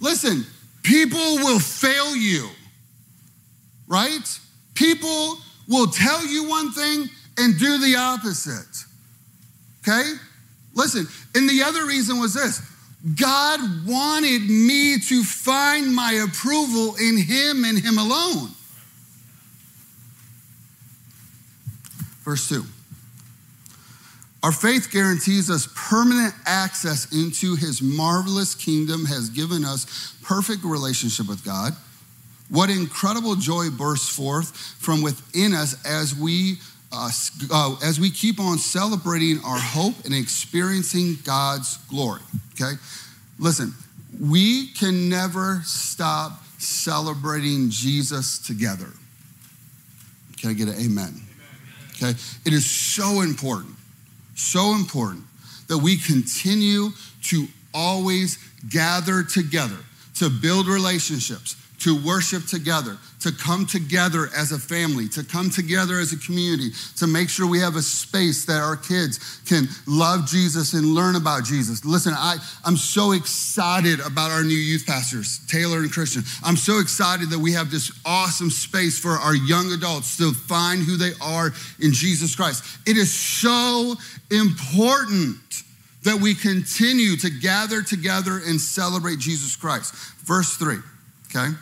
Listen, 0.00 0.44
people 0.82 1.18
will 1.18 1.58
fail 1.58 2.16
you, 2.16 2.48
right? 3.86 4.40
People 4.74 5.38
will 5.68 5.86
tell 5.88 6.24
you 6.26 6.48
one 6.48 6.72
thing 6.72 7.08
and 7.38 7.58
do 7.58 7.78
the 7.78 7.96
opposite. 7.96 8.84
Okay? 9.80 10.12
Listen, 10.74 11.06
and 11.34 11.48
the 11.48 11.62
other 11.62 11.86
reason 11.86 12.20
was 12.20 12.34
this 12.34 12.60
God 13.14 13.60
wanted 13.86 14.42
me 14.48 14.98
to 14.98 15.22
find 15.22 15.94
my 15.94 16.12
approval 16.12 16.96
in 16.96 17.18
Him 17.18 17.64
and 17.64 17.78
Him 17.78 17.98
alone. 17.98 18.50
Verse 22.24 22.48
2. 22.48 22.64
Our 24.42 24.52
faith 24.52 24.90
guarantees 24.92 25.50
us 25.50 25.68
permanent 25.74 26.34
access 26.44 27.12
into 27.12 27.56
his 27.56 27.82
marvelous 27.82 28.54
kingdom, 28.54 29.04
has 29.06 29.28
given 29.28 29.64
us 29.64 30.14
perfect 30.22 30.62
relationship 30.62 31.28
with 31.28 31.44
God. 31.44 31.72
What 32.48 32.70
incredible 32.70 33.34
joy 33.34 33.70
bursts 33.70 34.08
forth 34.08 34.56
from 34.78 35.02
within 35.02 35.52
us 35.52 35.84
as 35.84 36.14
we 36.14 36.58
uh, 36.92 37.10
uh, 37.50 37.76
as 37.82 37.98
we 37.98 38.08
keep 38.08 38.38
on 38.38 38.58
celebrating 38.58 39.40
our 39.44 39.58
hope 39.58 40.04
and 40.04 40.14
experiencing 40.14 41.18
God's 41.24 41.78
glory. 41.88 42.22
Okay, 42.60 42.72
listen, 43.38 43.72
we 44.20 44.68
can 44.68 45.08
never 45.08 45.60
stop 45.64 46.42
celebrating 46.58 47.68
Jesus 47.70 48.38
together. 48.38 48.88
Can 50.40 50.50
I 50.50 50.52
get 50.54 50.68
an 50.68 50.74
amen? 50.74 51.20
Okay, 51.96 52.10
it 52.44 52.52
is 52.52 52.68
so 52.68 53.20
important 53.20 53.76
so 54.36 54.74
important 54.74 55.24
that 55.66 55.78
we 55.78 55.96
continue 55.96 56.90
to 57.24 57.46
always 57.74 58.38
gather 58.68 59.22
together 59.24 59.76
to 60.14 60.30
build 60.30 60.68
relationships, 60.68 61.56
to 61.80 62.00
worship 62.06 62.46
together, 62.46 62.96
to 63.26 63.32
come 63.32 63.66
together 63.66 64.28
as 64.36 64.52
a 64.52 64.58
family, 64.58 65.08
to 65.08 65.24
come 65.24 65.50
together 65.50 65.98
as 65.98 66.12
a 66.12 66.16
community, 66.18 66.70
to 66.96 67.08
make 67.08 67.28
sure 67.28 67.44
we 67.48 67.58
have 67.58 67.74
a 67.74 67.82
space 67.82 68.44
that 68.44 68.60
our 68.60 68.76
kids 68.76 69.40
can 69.46 69.66
love 69.88 70.28
Jesus 70.28 70.74
and 70.74 70.94
learn 70.94 71.16
about 71.16 71.44
Jesus. 71.44 71.84
Listen, 71.84 72.12
I, 72.16 72.36
I'm 72.64 72.76
so 72.76 73.12
excited 73.12 73.98
about 73.98 74.30
our 74.30 74.44
new 74.44 74.54
youth 74.54 74.86
pastors, 74.86 75.40
Taylor 75.48 75.78
and 75.78 75.90
Christian. 75.90 76.22
I'm 76.44 76.56
so 76.56 76.78
excited 76.78 77.30
that 77.30 77.38
we 77.40 77.52
have 77.52 77.68
this 77.68 77.90
awesome 78.06 78.48
space 78.48 78.96
for 78.96 79.10
our 79.10 79.34
young 79.34 79.72
adults 79.72 80.16
to 80.18 80.32
find 80.32 80.80
who 80.82 80.96
they 80.96 81.10
are 81.20 81.52
in 81.80 81.92
Jesus 81.92 82.36
Christ. 82.36 82.62
It 82.86 82.96
is 82.96 83.12
so 83.12 83.96
important 84.30 85.38
that 86.04 86.20
we 86.20 86.36
continue 86.36 87.16
to 87.16 87.30
gather 87.30 87.82
together 87.82 88.40
and 88.46 88.60
celebrate 88.60 89.18
Jesus 89.18 89.56
Christ. 89.56 89.92
Verse 90.24 90.56
3, 90.56 90.76
okay? 91.26 91.52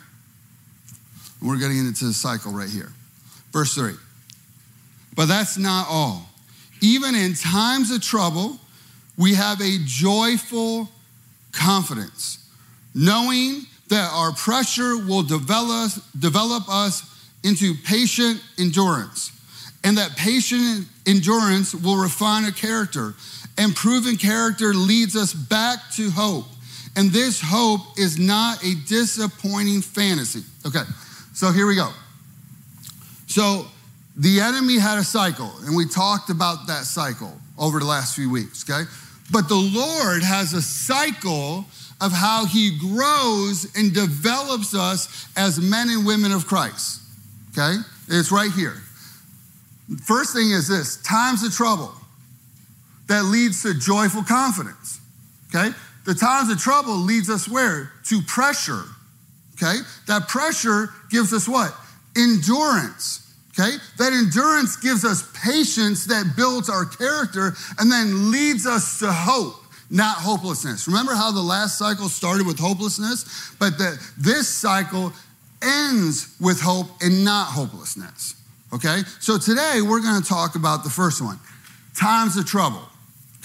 We're 1.41 1.57
getting 1.57 1.79
into 1.79 2.05
the 2.05 2.13
cycle 2.13 2.51
right 2.51 2.69
here. 2.69 2.91
Verse 3.51 3.73
3. 3.75 3.93
But 5.15 5.27
that's 5.27 5.57
not 5.57 5.87
all. 5.89 6.29
Even 6.81 7.15
in 7.15 7.33
times 7.33 7.91
of 7.91 8.01
trouble, 8.01 8.59
we 9.17 9.33
have 9.33 9.61
a 9.61 9.77
joyful 9.85 10.89
confidence, 11.51 12.49
knowing 12.93 13.61
that 13.87 14.11
our 14.11 14.33
pressure 14.33 14.97
will 14.97 15.23
develop, 15.23 15.91
develop 16.19 16.63
us 16.67 17.03
into 17.43 17.75
patient 17.85 18.41
endurance, 18.57 19.31
and 19.83 19.97
that 19.97 20.17
patient 20.17 20.87
endurance 21.05 21.73
will 21.73 21.97
refine 21.97 22.45
a 22.45 22.51
character 22.51 23.13
and 23.57 23.75
proven 23.75 24.17
character 24.17 24.73
leads 24.73 25.15
us 25.15 25.33
back 25.33 25.79
to 25.93 26.09
hope. 26.09 26.45
And 26.97 27.11
this 27.11 27.41
hope 27.41 27.81
is 27.97 28.17
not 28.17 28.63
a 28.63 28.75
disappointing 28.87 29.81
fantasy. 29.81 30.43
Okay, 30.65 30.83
so 31.35 31.51
here 31.51 31.67
we 31.67 31.75
go. 31.75 31.91
So 33.27 33.67
the 34.17 34.39
enemy 34.39 34.79
had 34.79 34.97
a 34.97 35.03
cycle, 35.03 35.51
and 35.61 35.75
we 35.75 35.85
talked 35.85 36.31
about 36.31 36.65
that 36.65 36.85
cycle 36.85 37.37
over 37.59 37.77
the 37.77 37.85
last 37.85 38.15
few 38.15 38.31
weeks, 38.31 38.67
okay? 38.67 38.89
But 39.31 39.47
the 39.47 39.55
Lord 39.55 40.23
has 40.23 40.53
a 40.53 40.61
cycle 40.61 41.65
of 42.01 42.11
how 42.11 42.45
he 42.45 42.77
grows 42.79 43.71
and 43.75 43.93
develops 43.93 44.73
us 44.73 45.27
as 45.37 45.59
men 45.59 45.89
and 45.89 46.07
women 46.07 46.31
of 46.31 46.47
Christ, 46.47 47.01
okay? 47.51 47.75
It's 48.07 48.31
right 48.31 48.51
here. 48.51 48.81
First 50.03 50.33
thing 50.33 50.49
is 50.49 50.67
this 50.67 50.97
times 51.03 51.43
of 51.43 51.53
trouble 51.53 51.93
that 53.07 53.25
leads 53.25 53.61
to 53.63 53.73
joyful 53.73 54.23
confidence. 54.23 54.99
Okay? 55.53 55.75
The 56.05 56.13
times 56.13 56.49
of 56.49 56.59
trouble 56.59 56.95
leads 56.95 57.29
us 57.29 57.47
where? 57.47 57.91
To 58.05 58.21
pressure. 58.21 58.83
Okay? 59.55 59.77
That 60.07 60.27
pressure 60.27 60.89
gives 61.09 61.33
us 61.33 61.47
what? 61.47 61.73
Endurance. 62.17 63.33
Okay? 63.57 63.77
That 63.97 64.13
endurance 64.13 64.75
gives 64.75 65.05
us 65.05 65.29
patience 65.33 66.05
that 66.05 66.33
builds 66.35 66.69
our 66.69 66.85
character 66.85 67.53
and 67.79 67.91
then 67.91 68.31
leads 68.31 68.65
us 68.65 68.99
to 68.99 69.11
hope, 69.11 69.55
not 69.89 70.17
hopelessness. 70.17 70.87
Remember 70.87 71.13
how 71.13 71.31
the 71.31 71.41
last 71.41 71.77
cycle 71.77 72.09
started 72.09 72.45
with 72.45 72.59
hopelessness? 72.59 73.53
But 73.59 73.77
that 73.77 73.97
this 74.17 74.47
cycle 74.47 75.13
ends 75.61 76.35
with 76.39 76.59
hope 76.59 76.87
and 77.01 77.23
not 77.23 77.47
hopelessness. 77.47 78.35
Okay? 78.73 79.01
So 79.19 79.37
today 79.37 79.79
we're 79.81 80.01
to 80.21 80.27
talk 80.27 80.55
about 80.55 80.83
the 80.83 80.89
first 80.89 81.21
one 81.21 81.39
times 81.95 82.35
of 82.35 82.45
trouble 82.45 82.81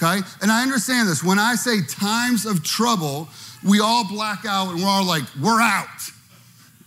okay? 0.01 0.21
And 0.41 0.51
I 0.51 0.63
understand 0.63 1.07
this. 1.07 1.23
When 1.23 1.39
I 1.39 1.55
say 1.55 1.81
times 1.87 2.45
of 2.45 2.63
trouble, 2.63 3.27
we 3.63 3.79
all 3.79 4.07
black 4.07 4.45
out 4.45 4.71
and 4.71 4.81
we're 4.81 4.89
all 4.89 5.05
like, 5.05 5.23
we're 5.41 5.61
out. 5.61 5.87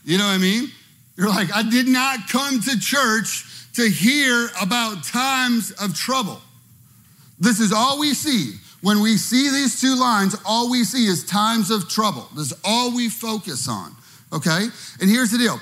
You 0.04 0.18
know 0.18 0.24
what 0.24 0.34
I 0.34 0.38
mean? 0.38 0.68
You're 1.16 1.28
like, 1.28 1.54
I 1.54 1.62
did 1.62 1.86
not 1.86 2.28
come 2.28 2.60
to 2.60 2.78
church 2.78 3.46
to 3.74 3.88
hear 3.88 4.48
about 4.60 5.04
times 5.04 5.70
of 5.72 5.94
trouble. 5.94 6.40
This 7.38 7.60
is 7.60 7.72
all 7.72 7.98
we 7.98 8.14
see. 8.14 8.54
When 8.82 9.00
we 9.00 9.16
see 9.16 9.50
these 9.50 9.80
two 9.80 9.96
lines, 9.96 10.36
all 10.44 10.70
we 10.70 10.84
see 10.84 11.06
is 11.06 11.24
times 11.24 11.70
of 11.70 11.88
trouble. 11.88 12.28
This 12.34 12.52
is 12.52 12.60
all 12.64 12.94
we 12.94 13.08
focus 13.08 13.66
on, 13.66 13.96
okay? 14.32 14.66
And 15.00 15.08
here's 15.08 15.30
the 15.30 15.38
deal 15.38 15.58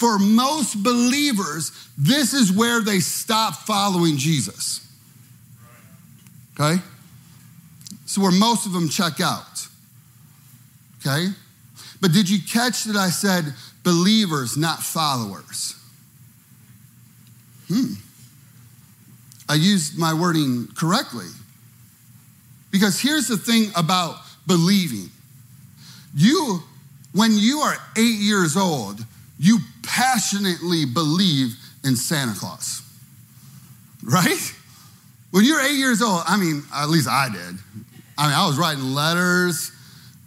for 0.00 0.18
most 0.18 0.82
believers, 0.82 1.72
this 1.98 2.32
is 2.32 2.50
where 2.50 2.80
they 2.80 3.00
stop 3.00 3.54
following 3.54 4.16
Jesus. 4.16 4.80
Okay? 6.58 6.80
So 8.06 8.22
where 8.22 8.32
most 8.32 8.64
of 8.64 8.72
them 8.72 8.88
check 8.88 9.20
out. 9.20 9.49
Okay? 11.00 11.28
But 12.00 12.12
did 12.12 12.28
you 12.28 12.38
catch 12.40 12.84
that 12.84 12.96
I 12.96 13.10
said 13.10 13.44
believers, 13.82 14.56
not 14.56 14.82
followers? 14.82 15.76
Hmm. 17.68 17.94
I 19.48 19.54
used 19.54 19.98
my 19.98 20.14
wording 20.14 20.68
correctly. 20.76 21.26
Because 22.70 23.00
here's 23.00 23.26
the 23.26 23.36
thing 23.36 23.70
about 23.76 24.16
believing. 24.46 25.10
You, 26.14 26.62
when 27.12 27.32
you 27.36 27.58
are 27.58 27.76
eight 27.96 28.18
years 28.18 28.56
old, 28.56 29.04
you 29.38 29.58
passionately 29.82 30.84
believe 30.84 31.56
in 31.84 31.96
Santa 31.96 32.38
Claus, 32.38 32.82
right? 34.04 34.54
When 35.30 35.44
you're 35.44 35.60
eight 35.60 35.76
years 35.76 36.02
old, 36.02 36.22
I 36.26 36.36
mean, 36.36 36.62
at 36.74 36.88
least 36.88 37.08
I 37.08 37.28
did. 37.28 37.58
I 38.18 38.26
mean, 38.26 38.36
I 38.36 38.46
was 38.46 38.58
writing 38.58 38.94
letters. 38.94 39.72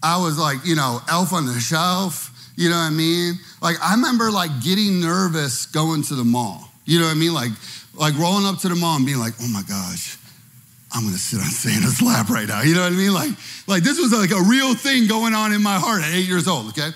I 0.04 0.22
was 0.22 0.38
like, 0.38 0.66
you 0.66 0.76
know, 0.76 1.00
elf 1.10 1.32
on 1.32 1.46
the 1.46 1.60
shelf. 1.60 2.30
You 2.56 2.70
know 2.70 2.76
what 2.76 2.84
I 2.84 2.90
mean? 2.92 3.40
Like, 3.62 3.78
I 3.82 3.96
remember 3.96 4.30
like 4.30 4.52
getting 4.62 5.00
nervous 5.00 5.66
going 5.66 6.04
to 6.04 6.16
the 6.16 6.24
mall. 6.24 6.70
You 6.86 7.00
know 7.00 7.06
what 7.06 7.16
I 7.16 7.20
mean? 7.20 7.34
Like, 7.34 7.52
like 7.96 8.18
rolling 8.18 8.46
up 8.46 8.60
to 8.60 8.70
the 8.70 8.76
mall 8.76 8.98
and 8.98 9.06
being 9.06 9.18
like, 9.18 9.34
oh 9.42 9.48
my 9.48 9.64
gosh, 9.64 10.18
I'm 10.92 11.06
gonna 11.06 11.18
sit 11.18 11.40
on 11.40 11.46
Santa's 11.50 12.02
lap 12.02 12.30
right 12.30 12.48
now. 12.48 12.62
You 12.62 12.76
know 12.76 12.84
what 12.84 12.94
I 12.94 12.96
mean? 12.96 13.14
Like, 13.14 13.32
like 13.66 13.84
this 13.84 14.00
was 14.00 14.12
like 14.12 14.32
a 14.32 14.44
real 14.44 14.76
thing 14.76 15.08
going 15.08 15.34
on 15.34 15.54
in 15.54 15.64
my 15.64 15.80
heart 15.80 16.04
at 16.04 16.14
eight 16.14 16.28
years 16.28 16.48
old, 16.48 16.68
okay? 16.70 16.90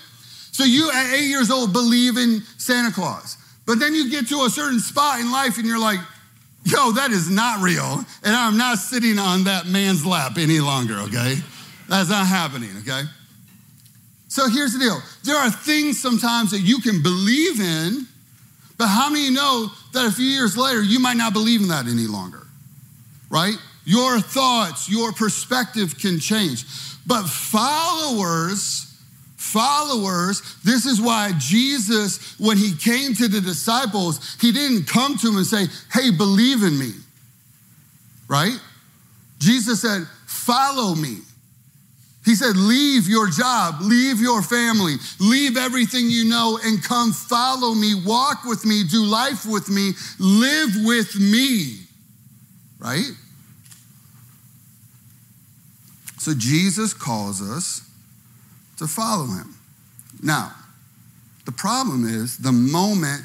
So 0.51 0.63
you 0.63 0.91
at 0.91 1.13
eight 1.13 1.29
years 1.29 1.49
old 1.49 1.71
believe 1.71 2.17
in 2.17 2.41
Santa 2.57 2.91
Claus. 2.91 3.37
But 3.65 3.79
then 3.79 3.93
you 3.93 4.09
get 4.09 4.27
to 4.29 4.43
a 4.43 4.49
certain 4.49 4.79
spot 4.79 5.19
in 5.19 5.31
life 5.31 5.57
and 5.57 5.65
you're 5.65 5.79
like, 5.79 5.99
yo, 6.63 6.91
that 6.93 7.11
is 7.11 7.29
not 7.29 7.61
real. 7.61 8.03
And 8.23 8.35
I'm 8.35 8.57
not 8.57 8.79
sitting 8.79 9.19
on 9.19 9.43
that 9.45 9.67
man's 9.67 10.05
lap 10.05 10.37
any 10.37 10.59
longer, 10.59 10.95
okay? 11.01 11.35
That's 11.87 12.09
not 12.09 12.27
happening, 12.27 12.71
okay? 12.79 13.03
So 14.27 14.47
here's 14.49 14.73
the 14.73 14.79
deal 14.79 15.01
there 15.23 15.37
are 15.37 15.49
things 15.49 15.99
sometimes 15.99 16.51
that 16.51 16.59
you 16.59 16.79
can 16.79 17.01
believe 17.01 17.59
in, 17.59 18.05
but 18.77 18.87
how 18.87 19.09
many 19.09 19.29
know 19.29 19.71
that 19.93 20.05
a 20.05 20.11
few 20.11 20.25
years 20.25 20.57
later 20.57 20.81
you 20.81 20.99
might 20.99 21.17
not 21.17 21.33
believe 21.33 21.61
in 21.61 21.69
that 21.69 21.87
any 21.87 22.07
longer, 22.07 22.45
right? 23.29 23.55
Your 23.85 24.19
thoughts, 24.19 24.89
your 24.89 25.13
perspective 25.13 25.97
can 25.97 26.19
change. 26.19 26.65
But 27.07 27.23
followers, 27.23 28.93
followers, 29.37 30.41
this 30.65 30.85
is 30.85 30.99
why 30.99 31.31
Jesus, 31.37 32.37
when 32.37 32.57
he 32.57 32.75
came 32.75 33.13
to 33.13 33.29
the 33.29 33.39
disciples, 33.39 34.35
he 34.41 34.51
didn't 34.51 34.87
come 34.87 35.17
to 35.17 35.27
them 35.27 35.37
and 35.37 35.45
say, 35.45 35.67
Hey, 35.93 36.11
believe 36.11 36.63
in 36.63 36.77
me, 36.77 36.91
right? 38.27 38.59
Jesus 39.39 39.81
said, 39.81 40.05
Follow 40.25 40.93
me. 40.93 41.19
He 42.27 42.35
said, 42.35 42.57
Leave 42.57 43.07
your 43.07 43.29
job, 43.29 43.75
leave 43.79 44.19
your 44.19 44.41
family, 44.41 44.95
leave 45.17 45.55
everything 45.55 46.09
you 46.09 46.25
know, 46.25 46.59
and 46.61 46.83
come 46.83 47.13
follow 47.13 47.73
me, 47.73 47.93
walk 48.05 48.43
with 48.43 48.65
me, 48.65 48.83
do 48.83 49.01
life 49.01 49.45
with 49.45 49.69
me, 49.69 49.91
live 50.19 50.71
with 50.83 51.17
me. 51.17 51.77
Right? 52.79 53.11
So 56.17 56.33
Jesus 56.33 56.93
calls 56.93 57.41
us 57.41 57.89
to 58.75 58.87
follow 58.87 59.27
him. 59.27 59.55
Now, 60.21 60.51
the 61.45 61.53
problem 61.53 62.05
is 62.05 62.39
the 62.39 62.51
moment 62.51 63.21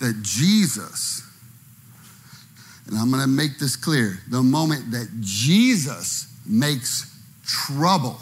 that 0.00 0.22
Jesus, 0.22 1.22
and 2.88 2.98
I'm 2.98 3.12
going 3.12 3.22
to 3.22 3.28
make 3.28 3.60
this 3.60 3.76
clear, 3.76 4.18
the 4.28 4.42
moment 4.42 4.90
that 4.90 5.08
Jesus 5.20 6.26
makes 6.44 7.16
trouble 7.46 8.18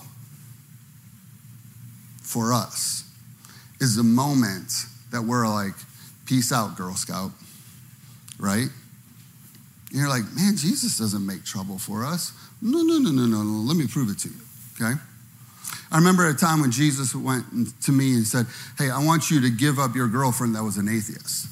for 2.28 2.52
us 2.52 3.04
is 3.80 3.96
the 3.96 4.02
moment 4.02 4.70
that 5.10 5.22
we're 5.22 5.48
like, 5.48 5.72
peace 6.26 6.52
out, 6.52 6.76
Girl 6.76 6.94
Scout, 6.94 7.30
right? 8.38 8.68
And 9.88 9.98
you're 9.98 10.10
like, 10.10 10.24
man, 10.36 10.56
Jesus 10.56 10.98
doesn't 10.98 11.24
make 11.24 11.44
trouble 11.44 11.78
for 11.78 12.04
us. 12.04 12.32
No, 12.60 12.82
no, 12.82 12.98
no, 12.98 13.10
no, 13.10 13.24
no, 13.24 13.42
no. 13.42 13.58
Let 13.60 13.78
me 13.78 13.86
prove 13.86 14.10
it 14.10 14.18
to 14.18 14.28
you, 14.28 14.34
okay? 14.78 15.00
I 15.90 15.96
remember 15.96 16.28
a 16.28 16.34
time 16.34 16.60
when 16.60 16.70
Jesus 16.70 17.14
went 17.14 17.46
to 17.84 17.92
me 17.92 18.12
and 18.14 18.26
said, 18.26 18.44
Hey, 18.76 18.90
I 18.90 19.02
want 19.02 19.30
you 19.30 19.40
to 19.40 19.50
give 19.50 19.78
up 19.78 19.94
your 19.94 20.08
girlfriend 20.08 20.54
that 20.54 20.62
was 20.62 20.76
an 20.76 20.86
atheist. 20.86 21.46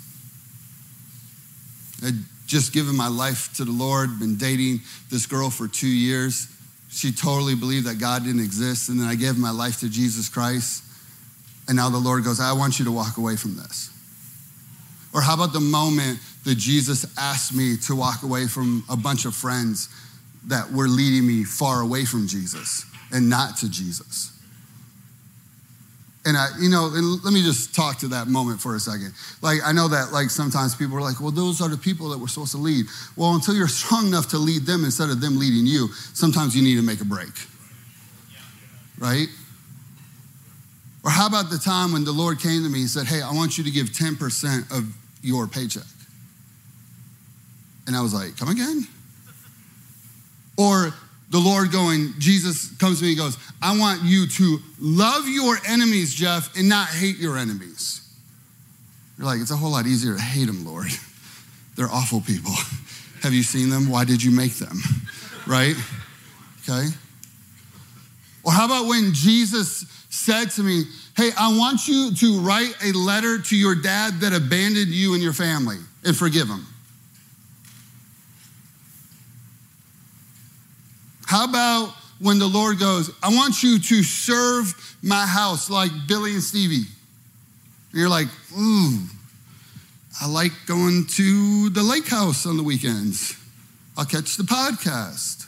I'd 2.05 2.15
just 2.47 2.75
given 2.75 2.95
my 2.95 3.09
life 3.09 3.55
to 3.57 3.65
the 3.65 3.73
Lord, 3.73 4.19
been 4.19 4.37
dating 4.37 4.81
this 5.11 5.25
girl 5.25 5.49
for 5.49 5.69
two 5.69 5.89
years. 5.89 6.49
She 6.97 7.13
totally 7.13 7.55
believed 7.55 7.87
that 7.87 7.99
God 7.99 8.25
didn't 8.25 8.41
exist. 8.41 8.89
And 8.89 8.99
then 8.99 9.07
I 9.07 9.17
gave 9.17 9.37
my 9.37 9.51
life 9.51 9.81
to 9.81 9.89
Jesus 9.91 10.31
Christ. 10.31 10.83
And 11.69 11.77
now 11.77 11.91
the 11.91 11.99
Lord 11.99 12.25
goes, 12.25 12.41
I 12.41 12.55
want 12.55 12.79
you 12.79 12.87
to 12.87 12.91
walk 12.91 13.19
away 13.19 13.37
from 13.37 13.55
this. 13.55 13.91
Or 15.13 15.21
how 15.21 15.35
about 15.35 15.53
the 15.53 15.61
moment 15.61 16.19
that 16.45 16.55
Jesus 16.57 17.05
asked 17.19 17.55
me 17.55 17.77
to 17.87 17.95
walk 17.95 18.23
away 18.23 18.47
from 18.47 18.83
a 18.89 18.97
bunch 18.97 19.27
of 19.27 19.35
friends 19.35 19.91
that 20.47 20.73
were 20.73 20.89
leading 20.89 21.27
me 21.27 21.45
far 21.45 21.83
away 21.83 22.07
from 22.07 22.27
Jesus 22.27 22.87
and 23.13 23.29
not 23.29 23.59
to 23.59 23.71
Jesus? 23.71 24.33
And 26.27 26.37
I, 26.37 26.49
you 26.61 26.69
know, 26.69 26.91
and 26.93 27.23
let 27.25 27.33
me 27.33 27.41
just 27.41 27.73
talk 27.73 27.99
to 28.01 28.09
that 28.09 28.27
moment 28.27 28.61
for 28.61 28.75
a 28.75 28.81
second. 28.81 29.15
Like, 29.43 29.61
I 29.65 29.71
know 29.71 29.87
that, 29.87 30.13
like, 30.13 30.29
sometimes 30.29 30.75
people 30.75 30.97
are 30.97 31.01
like, 31.01 31.21
well, 31.21 31.31
those 31.31 31.61
are 31.61 31.69
the 31.69 31.77
people 31.77 32.09
that 32.09 32.19
we're 32.19 32.27
supposed 32.27 32.51
to 32.51 32.59
lead. 32.59 32.87
Well, 33.15 33.35
until 33.35 33.55
you're 33.55 33.69
strong 33.83 34.09
enough 34.09 34.29
to 34.31 34.39
lead 34.39 34.67
them 34.67 34.85
instead 34.85 35.09
of 35.09 35.21
them 35.21 35.39
leading 35.39 35.67
you, 35.67 35.89
sometimes 36.15 36.57
you 36.57 36.63
need 36.63 36.75
to 36.75 36.83
make 36.83 37.01
a 37.01 37.05
break. 37.05 37.31
Right? 38.99 39.29
Or 41.05 41.11
how 41.11 41.29
about 41.29 41.49
the 41.49 41.59
time 41.59 41.93
when 41.93 42.03
the 42.03 42.11
Lord 42.11 42.41
came 42.41 42.65
to 42.65 42.69
me 42.69 42.81
and 42.81 42.91
said, 42.91 43.07
hey, 43.07 43.23
I 43.23 43.33
want 43.33 43.57
you 43.57 43.63
to 43.63 43.71
give 43.71 43.91
10% 43.91 44.77
of 44.77 44.93
your 45.23 45.47
paycheck? 45.47 45.85
And 47.87 47.95
I 47.95 48.01
was 48.01 48.13
like, 48.13 48.37
come 48.37 48.49
again? 48.49 48.89
Or 50.59 50.93
the 51.31 51.39
Lord 51.39 51.73
going, 51.73 52.13
Jesus 52.19 52.71
comes 52.77 52.99
to 52.99 53.05
me 53.05 53.11
and 53.11 53.19
goes, 53.19 53.37
I 53.61 53.77
want 53.79 54.03
you 54.03 54.29
to 54.29 54.59
love 54.81 55.29
your 55.29 55.57
enemies, 55.67 56.15
Jeff, 56.15 56.57
and 56.57 56.69
not 56.69 56.89
hate 56.89 57.17
your 57.19 57.37
enemies. 57.37 58.03
You're 59.19 59.27
like, 59.27 59.41
it's 59.41 59.51
a 59.51 59.57
whole 59.57 59.73
lot 59.73 59.87
easier 59.87 60.15
to 60.15 60.21
hate 60.21 60.47
them, 60.47 60.65
Lord. 60.65 60.89
They're 61.77 61.91
awful 61.91 62.21
people. 62.21 62.53
Have 63.23 63.33
you 63.33 63.43
seen 63.43 63.71
them? 63.71 63.89
Why 63.89 64.05
did 64.05 64.23
you 64.23 64.31
make 64.31 64.55
them? 64.55 64.79
Right? 65.49 65.77
Okay. 66.69 66.89
Or 68.43 68.51
how 68.51 68.67
about 68.67 68.89
when 68.89 69.15
Jesus 69.15 69.87
said 70.11 70.51
to 70.51 70.63
me, 70.65 70.83
Hey, 71.17 71.31
I 71.39 71.57
want 71.57 71.87
you 71.87 72.13
to 72.17 72.41
write 72.41 72.75
a 72.85 72.91
letter 72.91 73.41
to 73.41 73.57
your 73.57 73.77
dad 73.77 74.15
that 74.23 74.33
abandoned 74.33 74.89
you 74.89 75.15
and 75.15 75.23
your 75.23 75.33
family 75.33 75.77
and 76.05 76.17
forgive 76.17 76.49
him? 76.49 76.67
How 81.27 81.45
about 81.45 81.95
when 82.21 82.39
the 82.39 82.47
Lord 82.47 82.79
goes, 82.79 83.11
I 83.23 83.35
want 83.35 83.63
you 83.63 83.79
to 83.79 84.03
serve 84.03 84.97
my 85.03 85.27
house 85.27 85.69
like 85.69 85.91
Billy 86.09 86.33
and 86.33 86.43
Stevie? 86.43 86.87
And 87.93 88.01
you're 88.01 88.09
like, 88.09 88.29
ooh, 88.59 89.01
I 90.21 90.29
like 90.29 90.53
going 90.67 91.07
to 91.07 91.69
the 91.71 91.83
lake 91.83 92.09
house 92.09 92.47
on 92.47 92.57
the 92.57 92.63
weekends. 92.63 93.37
I'll 93.99 94.07
catch 94.07 94.37
the 94.37 94.45
podcast. 94.45 95.47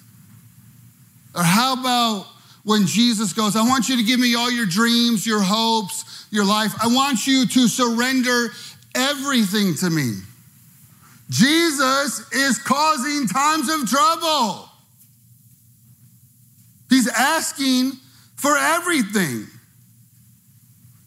Or 1.35 1.43
how 1.43 1.75
about 1.75 2.27
when 2.65 2.87
Jesus 2.87 3.33
goes, 3.33 3.57
I 3.57 3.63
want 3.63 3.89
you 3.89 3.97
to 3.97 4.03
give 4.03 4.19
me 4.21 4.35
all 4.35 4.51
your 4.51 4.67
dreams, 4.67 5.27
your 5.27 5.41
hopes, 5.41 6.27
your 6.31 6.45
life. 6.45 6.73
I 6.83 6.89
want 6.89 7.27
you 7.27 7.47
to 7.47 7.69
surrender 7.69 8.49
everything 8.95 9.75
to 9.77 9.91
me. 9.91 10.15
Jesus 11.31 12.31
is 12.33 12.59
causing 12.59 13.29
times 13.29 13.69
of 13.69 13.89
trouble. 13.89 14.68
He's 16.89 17.09
asking 17.09 17.93
for 18.37 18.57
everything. 18.57 19.47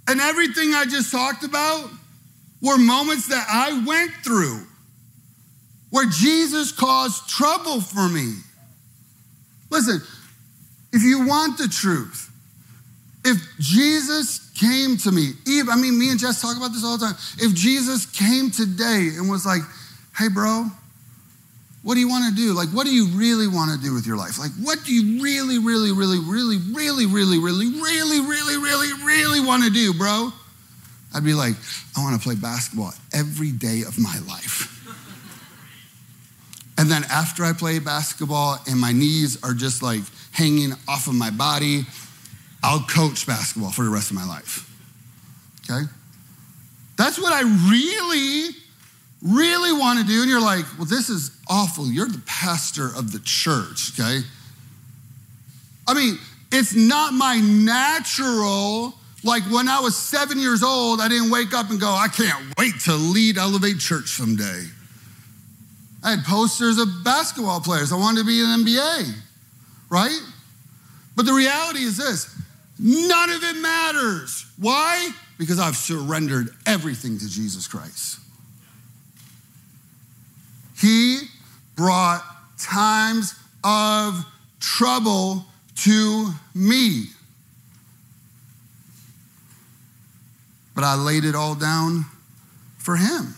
And 0.08 0.20
everything 0.20 0.74
I 0.74 0.86
just 0.86 1.12
talked 1.12 1.44
about 1.44 1.90
were 2.62 2.78
moments 2.78 3.28
that 3.28 3.46
I 3.50 3.84
went 3.86 4.12
through 4.24 4.66
where 5.90 6.06
Jesus 6.08 6.72
caused 6.72 7.30
trouble 7.30 7.82
for 7.82 8.08
me. 8.08 8.36
Listen, 9.70 10.02
if 10.92 11.04
you 11.04 11.26
want 11.26 11.58
the 11.58 11.68
truth, 11.68 12.30
if 13.24 13.38
Jesus 13.60 14.52
came 14.52 14.98
to 14.98 15.12
me, 15.12 15.32
Eve, 15.48 15.70
I 15.70 15.76
mean, 15.76 15.98
me 15.98 16.10
and 16.10 16.20
Jess 16.20 16.42
talk 16.42 16.58
about 16.58 16.72
this 16.74 16.84
all 16.84 16.98
the 16.98 17.06
time. 17.06 17.16
If 17.38 17.54
Jesus 17.54 18.06
came 18.06 18.52
today 18.52 19.12
and 19.16 19.30
was 19.30 19.46
like, 19.46 19.62
hey, 20.18 20.28
bro, 20.28 20.66
what 21.84 21.96
do 21.96 22.00
you 22.00 22.10
want 22.10 22.30
to 22.30 22.36
do? 22.36 22.54
Like, 22.54 22.70
what 22.70 22.86
do 22.86 22.94
you 22.94 23.08
really 23.18 23.48
want 23.48 23.72
to 23.72 23.84
do 23.84 23.94
with 23.94 24.06
your 24.06 24.18
life? 24.18 24.38
Like, 24.38 24.52
what 24.62 24.84
do 24.86 24.94
you 24.94 25.24
really, 25.24 25.58
really, 25.58 25.92
really, 25.92 26.20
really, 26.20 26.58
really, 26.58 27.08
really, 27.08 27.38
really, 27.38 27.80
really, 27.80 28.20
really, 28.20 28.58
really, 28.58 29.04
really 29.04 29.40
want 29.40 29.64
to 29.64 29.72
do, 29.72 29.94
bro? 29.94 30.30
I'd 31.14 31.26
be 31.26 31.34
like, 31.34 31.56
I 31.98 32.04
want 32.04 32.22
to 32.22 32.26
play 32.26 32.36
basketball 32.36 32.94
every 33.14 33.52
day 33.52 33.82
of 33.82 33.98
my 33.98 34.18
life. 34.28 34.68
And 36.78 36.90
then 36.90 37.04
after 37.12 37.44
I 37.44 37.54
play 37.54 37.80
basketball 37.80 38.58
and 38.68 38.80
my 38.80 38.92
knees 38.92 39.38
are 39.44 39.54
just 39.54 39.84
like 39.84 40.02
hanging 40.32 40.74
off 40.88 41.08
of 41.08 41.14
my 41.14 41.30
body, 41.30 41.86
I'll 42.64 42.80
coach 42.80 43.28
basketball 43.28 43.72
for 43.72 43.84
the 43.84 43.90
rest 43.90 44.10
of 44.10 44.16
my 44.16 44.26
life. 44.26 44.68
Okay? 45.70 45.84
That's 46.98 47.20
what 47.20 47.34
I 47.34 47.42
really 47.70 48.56
really 49.22 49.72
want 49.72 50.00
to 50.00 50.06
do, 50.06 50.22
and 50.22 50.30
you're 50.30 50.42
like, 50.42 50.66
well, 50.78 50.86
this 50.86 51.10
is 51.10 51.32
awful. 51.48 51.88
You're 51.88 52.08
the 52.08 52.22
pastor 52.26 52.88
of 52.88 53.12
the 53.12 53.20
church, 53.20 53.92
okay? 54.00 54.22
I 55.88 55.94
mean, 55.94 56.18
it's 56.52 56.76
not 56.76 57.14
my 57.14 57.38
natural, 57.38 58.94
like 59.24 59.44
when 59.44 59.68
I 59.68 59.80
was 59.80 59.96
seven 59.96 60.40
years 60.40 60.64
old, 60.64 61.00
I 61.00 61.08
didn't 61.08 61.30
wake 61.30 61.54
up 61.54 61.70
and 61.70 61.80
go, 61.80 61.90
I 61.90 62.08
can't 62.08 62.54
wait 62.58 62.80
to 62.82 62.94
lead 62.94 63.38
Elevate 63.38 63.80
Church 63.80 64.10
someday. 64.10 64.66
I 66.04 66.12
had 66.12 66.24
posters 66.26 66.80
of 66.80 66.88
basketball 67.04 67.62
players. 67.62 67.92
I 67.92 67.98
wanted 67.98 68.22
to 68.22 68.26
be 68.26 68.42
an 68.42 68.66
NBA, 68.66 69.14
right? 69.90 70.20
But 71.16 71.26
the 71.26 71.34
reality 71.34 71.82
is 71.82 71.98
this 71.98 72.36
none 72.80 73.30
of 73.30 73.44
it 73.44 73.62
matters. 73.62 74.46
Why? 74.58 75.12
Because 75.38 75.60
I've 75.60 75.76
surrendered 75.76 76.50
everything 76.66 77.20
to 77.20 77.30
Jesus 77.30 77.68
Christ. 77.68 78.21
He 80.82 81.20
brought 81.76 82.24
times 82.58 83.36
of 83.64 84.26
trouble 84.60 85.46
to 85.84 86.32
me. 86.56 87.06
But 90.74 90.84
I 90.84 90.96
laid 90.96 91.24
it 91.24 91.36
all 91.36 91.54
down 91.54 92.06
for 92.80 92.96
him. 92.96 93.36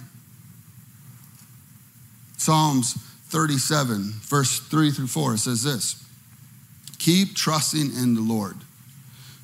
Psalms 2.37 2.93
37, 3.27 4.13
verse 4.21 4.59
3 4.59 4.91
through 4.91 5.07
4 5.07 5.37
says 5.37 5.63
this 5.63 6.05
Keep 6.99 7.35
trusting 7.35 7.93
in 8.01 8.15
the 8.15 8.21
Lord. 8.21 8.55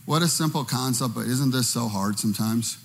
What 0.06 0.22
a 0.22 0.28
simple 0.28 0.64
concept, 0.64 1.16
but 1.16 1.26
isn't 1.26 1.52
this 1.52 1.68
so 1.68 1.88
hard 1.88 2.18
sometimes? 2.18 2.78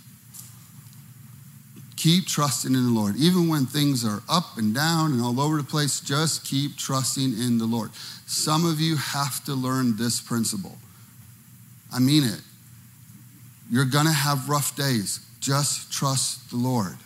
Keep 1.97 2.27
trusting 2.27 2.75
in 2.75 2.85
the 2.85 2.91
Lord. 2.91 3.17
Even 3.17 3.49
when 3.49 3.67
things 3.67 4.05
are 4.05 4.23
up 4.29 4.59
and 4.59 4.75
down 4.75 5.13
and 5.13 5.23
all 5.23 5.41
over 5.41 5.57
the 5.57 5.65
place, 5.65 6.01
just 6.01 6.45
keep 6.45 6.77
trusting 6.77 7.33
in 7.39 7.59
the 7.59 7.67
Lord. 7.67 7.91
Some 8.27 8.67
of 8.67 8.81
you 8.81 8.97
have 8.97 9.45
to 9.45 9.55
learn 9.55 9.97
this 9.97 10.21
principle. 10.21 10.77
I 11.93 12.01
mean 12.01 12.25
it. 12.25 12.41
You're 13.71 13.85
going 13.85 14.07
to 14.07 14.13
have 14.13 14.49
rough 14.49 14.77
days. 14.77 15.21
Just 15.41 15.93
trust 15.93 16.51
the 16.51 16.57
Lord. 16.57 16.97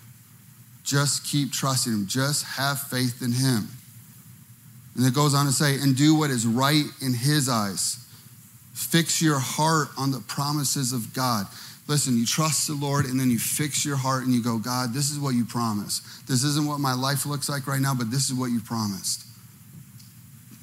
Just 0.84 1.24
keep 1.24 1.52
trusting 1.52 1.92
Him. 1.92 2.06
Just 2.06 2.44
have 2.44 2.80
faith 2.80 3.22
in 3.22 3.32
Him. 3.32 3.68
And 4.96 5.06
it 5.06 5.14
goes 5.14 5.34
on 5.34 5.46
to 5.46 5.52
say, 5.52 5.76
and 5.76 5.96
do 5.96 6.14
what 6.14 6.30
is 6.30 6.46
right 6.46 6.84
in 7.02 7.12
His 7.12 7.48
eyes. 7.48 8.04
Fix 8.72 9.20
your 9.20 9.38
heart 9.38 9.88
on 9.98 10.10
the 10.10 10.20
promises 10.20 10.92
of 10.92 11.12
God. 11.12 11.46
Listen, 11.88 12.18
you 12.18 12.26
trust 12.26 12.68
the 12.68 12.74
Lord 12.74 13.06
and 13.06 13.18
then 13.18 13.30
you 13.30 13.38
fix 13.38 13.82
your 13.82 13.96
heart 13.96 14.24
and 14.24 14.34
you 14.34 14.42
go, 14.42 14.58
God, 14.58 14.92
this 14.92 15.10
is 15.10 15.18
what 15.18 15.34
you 15.34 15.46
promised. 15.46 16.28
This 16.28 16.44
isn't 16.44 16.66
what 16.66 16.80
my 16.80 16.92
life 16.92 17.24
looks 17.24 17.48
like 17.48 17.66
right 17.66 17.80
now, 17.80 17.94
but 17.94 18.10
this 18.10 18.28
is 18.28 18.34
what 18.34 18.50
you 18.50 18.60
promised. 18.60 19.24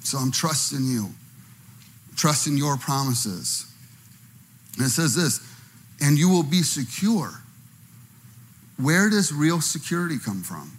So 0.04 0.20
I'm 0.20 0.32
trusting 0.32 0.86
you, 0.86 1.10
trusting 2.16 2.56
your 2.56 2.78
promises. 2.78 3.66
And 4.78 4.86
it 4.86 4.90
says 4.90 5.16
this, 5.16 5.42
and 6.00 6.16
you 6.16 6.30
will 6.30 6.44
be 6.44 6.62
secure. 6.62 7.32
Where 8.78 9.10
does 9.10 9.34
real 9.34 9.62
security 9.62 10.20
come 10.24 10.44
from? 10.44 10.78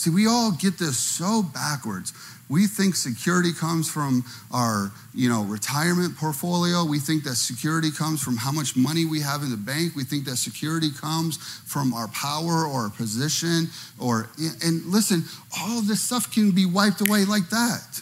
See, 0.00 0.08
we 0.08 0.26
all 0.26 0.50
get 0.50 0.78
this 0.78 0.96
so 0.96 1.42
backwards. 1.42 2.14
We 2.48 2.66
think 2.66 2.96
security 2.96 3.52
comes 3.52 3.86
from 3.86 4.24
our, 4.50 4.92
you 5.12 5.28
know, 5.28 5.42
retirement 5.42 6.16
portfolio. 6.16 6.86
We 6.86 6.98
think 6.98 7.22
that 7.24 7.34
security 7.34 7.90
comes 7.90 8.22
from 8.22 8.38
how 8.38 8.50
much 8.50 8.78
money 8.78 9.04
we 9.04 9.20
have 9.20 9.42
in 9.42 9.50
the 9.50 9.58
bank. 9.58 9.94
We 9.94 10.04
think 10.04 10.24
that 10.24 10.38
security 10.38 10.88
comes 10.90 11.36
from 11.66 11.92
our 11.92 12.08
power 12.08 12.64
or 12.64 12.84
our 12.84 12.88
position 12.88 13.68
or 13.98 14.30
and 14.64 14.86
listen, 14.86 15.24
all 15.60 15.82
this 15.82 16.00
stuff 16.00 16.32
can 16.32 16.52
be 16.52 16.64
wiped 16.64 17.02
away 17.02 17.26
like 17.26 17.50
that. 17.50 18.00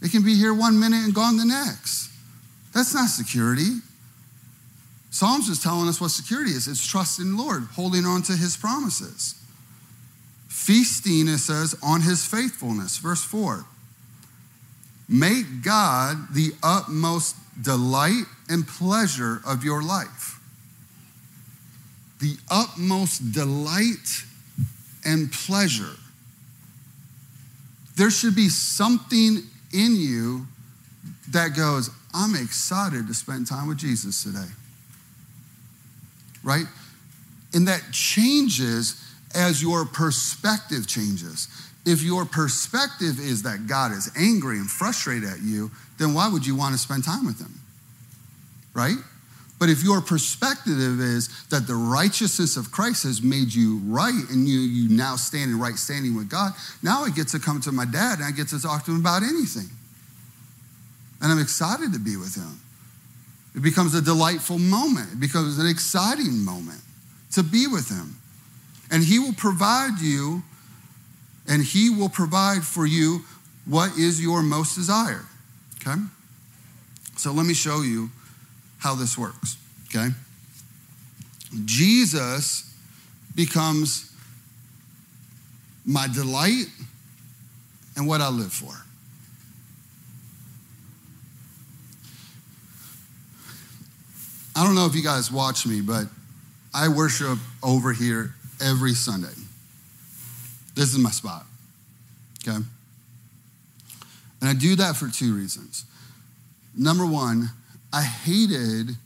It 0.00 0.12
can 0.12 0.22
be 0.22 0.36
here 0.36 0.54
one 0.54 0.78
minute 0.78 1.02
and 1.02 1.12
gone 1.12 1.36
the 1.36 1.46
next. 1.46 2.12
That's 2.72 2.94
not 2.94 3.08
security. 3.08 3.80
Psalms 5.10 5.48
is 5.48 5.60
telling 5.60 5.88
us 5.88 6.00
what 6.00 6.12
security 6.12 6.52
is. 6.52 6.68
It's 6.68 6.86
trust 6.86 7.18
in 7.18 7.34
the 7.34 7.42
Lord, 7.42 7.64
holding 7.74 8.04
on 8.04 8.22
to 8.22 8.36
his 8.36 8.56
promises. 8.56 9.34
Feasting, 10.58 11.28
it 11.28 11.38
says, 11.38 11.78
on 11.82 12.02
his 12.02 12.26
faithfulness. 12.26 12.98
Verse 12.98 13.22
4. 13.22 13.64
Make 15.08 15.62
God 15.62 16.34
the 16.34 16.50
utmost 16.62 17.36
delight 17.62 18.24
and 18.50 18.66
pleasure 18.66 19.40
of 19.46 19.64
your 19.64 19.82
life. 19.82 20.40
The 22.20 22.36
utmost 22.50 23.32
delight 23.32 24.24
and 25.06 25.32
pleasure. 25.32 25.96
There 27.96 28.10
should 28.10 28.34
be 28.34 28.48
something 28.48 29.38
in 29.72 29.96
you 29.96 30.48
that 31.30 31.56
goes, 31.56 31.88
I'm 32.12 32.34
excited 32.34 33.06
to 33.06 33.14
spend 33.14 33.46
time 33.46 33.68
with 33.68 33.78
Jesus 33.78 34.22
today. 34.24 34.52
Right? 36.42 36.66
And 37.54 37.68
that 37.68 37.92
changes 37.92 39.02
as 39.34 39.62
your 39.62 39.84
perspective 39.84 40.86
changes. 40.86 41.48
If 41.86 42.02
your 42.02 42.24
perspective 42.24 43.18
is 43.18 43.42
that 43.42 43.66
God 43.66 43.92
is 43.92 44.10
angry 44.16 44.58
and 44.58 44.70
frustrated 44.70 45.28
at 45.28 45.40
you, 45.40 45.70
then 45.98 46.14
why 46.14 46.28
would 46.28 46.46
you 46.46 46.54
want 46.54 46.74
to 46.74 46.78
spend 46.78 47.04
time 47.04 47.26
with 47.26 47.40
him? 47.40 47.60
Right? 48.74 48.96
But 49.58 49.68
if 49.68 49.82
your 49.82 50.00
perspective 50.00 51.00
is 51.00 51.46
that 51.46 51.66
the 51.66 51.74
righteousness 51.74 52.56
of 52.56 52.70
Christ 52.70 53.02
has 53.02 53.22
made 53.22 53.52
you 53.52 53.78
right 53.86 54.22
and 54.30 54.48
you, 54.48 54.60
you 54.60 54.88
now 54.88 55.16
stand 55.16 55.50
in 55.50 55.58
right 55.58 55.74
standing 55.74 56.14
with 56.14 56.28
God, 56.28 56.52
now 56.82 57.02
I 57.02 57.10
get 57.10 57.28
to 57.28 57.40
come 57.40 57.60
to 57.62 57.72
my 57.72 57.84
dad 57.84 58.18
and 58.18 58.24
I 58.24 58.30
get 58.30 58.48
to 58.48 58.60
talk 58.60 58.84
to 58.84 58.92
him 58.92 59.00
about 59.00 59.22
anything. 59.22 59.68
And 61.20 61.32
I'm 61.32 61.40
excited 61.40 61.92
to 61.92 61.98
be 61.98 62.16
with 62.16 62.36
him. 62.36 62.60
It 63.56 63.62
becomes 63.62 63.94
a 63.94 64.00
delightful 64.00 64.58
moment, 64.58 65.14
it 65.14 65.20
becomes 65.20 65.58
an 65.58 65.66
exciting 65.66 66.44
moment 66.44 66.80
to 67.32 67.42
be 67.42 67.66
with 67.66 67.88
him. 67.88 68.17
And 68.90 69.04
he 69.04 69.18
will 69.18 69.34
provide 69.34 70.00
you, 70.00 70.42
and 71.46 71.62
he 71.62 71.90
will 71.90 72.08
provide 72.08 72.64
for 72.64 72.86
you 72.86 73.24
what 73.64 73.96
is 73.98 74.20
your 74.20 74.42
most 74.42 74.74
desire. 74.74 75.26
Okay? 75.80 76.00
So 77.16 77.32
let 77.32 77.44
me 77.44 77.54
show 77.54 77.82
you 77.82 78.10
how 78.78 78.94
this 78.94 79.18
works. 79.18 79.56
Okay? 79.86 80.08
Jesus 81.64 82.72
becomes 83.34 84.12
my 85.84 86.06
delight 86.06 86.66
and 87.96 88.06
what 88.06 88.20
I 88.20 88.28
live 88.28 88.52
for. 88.52 88.74
I 94.54 94.64
don't 94.64 94.74
know 94.74 94.86
if 94.86 94.94
you 94.94 95.02
guys 95.02 95.30
watch 95.30 95.66
me, 95.66 95.80
but 95.80 96.06
I 96.74 96.88
worship 96.88 97.38
over 97.62 97.92
here 97.92 98.34
every 98.60 98.94
Sunday. 98.94 99.34
This 100.74 100.92
is 100.92 100.98
my 100.98 101.10
spot. 101.10 101.44
Okay? 102.40 102.56
And 104.40 104.48
I 104.48 104.54
do 104.54 104.76
that 104.76 104.96
for 104.96 105.08
two 105.08 105.34
reasons. 105.34 105.84
Number 106.76 107.04
one, 107.04 107.50
I 107.92 108.02
hated, 108.02 108.96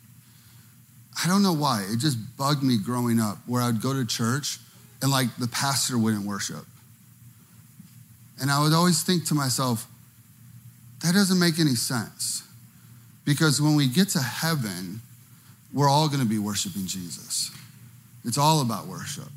I 1.24 1.28
don't 1.28 1.42
know 1.42 1.54
why, 1.54 1.86
it 1.90 1.98
just 1.98 2.18
bugged 2.36 2.62
me 2.62 2.76
growing 2.78 3.18
up 3.18 3.38
where 3.46 3.62
I'd 3.62 3.80
go 3.80 3.94
to 3.94 4.04
church 4.04 4.58
and 5.00 5.10
like 5.10 5.34
the 5.36 5.48
pastor 5.48 5.96
wouldn't 5.96 6.26
worship. 6.26 6.64
And 8.40 8.50
I 8.50 8.62
would 8.62 8.72
always 8.72 9.02
think 9.02 9.26
to 9.26 9.34
myself, 9.34 9.86
that 11.02 11.14
doesn't 11.14 11.38
make 11.38 11.58
any 11.58 11.74
sense. 11.74 12.42
Because 13.24 13.60
when 13.60 13.76
we 13.76 13.86
get 13.86 14.08
to 14.10 14.20
heaven, 14.20 15.00
we're 15.72 15.88
all 15.88 16.08
going 16.08 16.20
to 16.20 16.26
be 16.26 16.38
worshiping 16.38 16.86
Jesus. 16.86 17.50
It's 18.24 18.38
all 18.38 18.60
about 18.60 18.86
worship. 18.86 19.28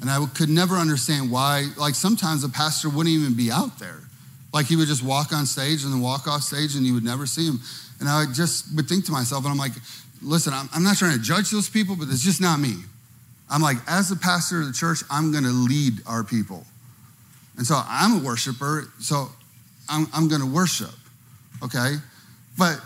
And 0.00 0.10
I 0.10 0.24
could 0.34 0.48
never 0.48 0.74
understand 0.74 1.30
why, 1.30 1.68
like, 1.76 1.94
sometimes 1.94 2.42
the 2.42 2.48
pastor 2.48 2.88
wouldn't 2.88 3.14
even 3.14 3.34
be 3.34 3.50
out 3.50 3.78
there. 3.78 4.00
Like, 4.52 4.66
he 4.66 4.76
would 4.76 4.88
just 4.88 5.02
walk 5.02 5.32
on 5.32 5.46
stage 5.46 5.84
and 5.84 5.92
then 5.92 6.00
walk 6.00 6.26
off 6.28 6.42
stage 6.42 6.76
and 6.76 6.84
you 6.86 6.94
would 6.94 7.04
never 7.04 7.26
see 7.26 7.46
him. 7.46 7.60
And 8.00 8.08
I 8.08 8.26
just 8.32 8.74
would 8.76 8.88
think 8.88 9.06
to 9.06 9.12
myself, 9.12 9.44
and 9.44 9.52
I'm 9.52 9.58
like, 9.58 9.72
listen, 10.20 10.52
I'm, 10.52 10.68
I'm 10.74 10.82
not 10.82 10.96
trying 10.96 11.16
to 11.16 11.22
judge 11.22 11.50
those 11.50 11.68
people, 11.68 11.96
but 11.96 12.08
it's 12.08 12.22
just 12.22 12.40
not 12.40 12.58
me. 12.58 12.74
I'm 13.50 13.62
like, 13.62 13.76
as 13.86 14.08
the 14.08 14.16
pastor 14.16 14.60
of 14.60 14.66
the 14.66 14.72
church, 14.72 15.00
I'm 15.10 15.30
going 15.32 15.44
to 15.44 15.50
lead 15.50 15.94
our 16.06 16.24
people. 16.24 16.64
And 17.56 17.66
so 17.66 17.80
I'm 17.86 18.20
a 18.20 18.24
worshiper, 18.24 18.90
so 19.00 19.28
I'm, 19.88 20.08
I'm 20.12 20.28
going 20.28 20.40
to 20.40 20.46
worship, 20.46 20.94
okay? 21.62 21.94
But, 22.58 22.80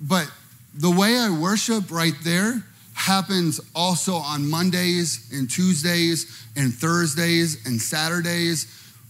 but 0.00 0.30
the 0.74 0.90
way 0.90 1.18
I 1.18 1.30
worship 1.30 1.90
right 1.90 2.14
there 2.22 2.62
happens 3.04 3.60
also 3.74 4.14
on 4.14 4.48
Mondays 4.48 5.30
and 5.32 5.50
Tuesdays 5.50 6.46
and 6.56 6.72
Thursdays 6.72 7.66
and 7.66 7.80
Saturdays 7.80 8.66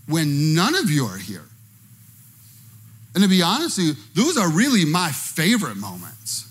when 0.07 0.55
none 0.55 0.75
of 0.75 0.91
you 0.91 1.05
are 1.07 1.17
here. 1.17 1.45
And 3.15 3.23
to 3.23 3.29
be 3.29 3.43
honest 3.43 3.79
with 3.79 3.87
you, 3.87 3.95
those 4.15 4.37
are 4.37 4.51
really 4.51 4.85
my 4.85 5.13
favorite 5.13 5.77
moments. 5.77 6.51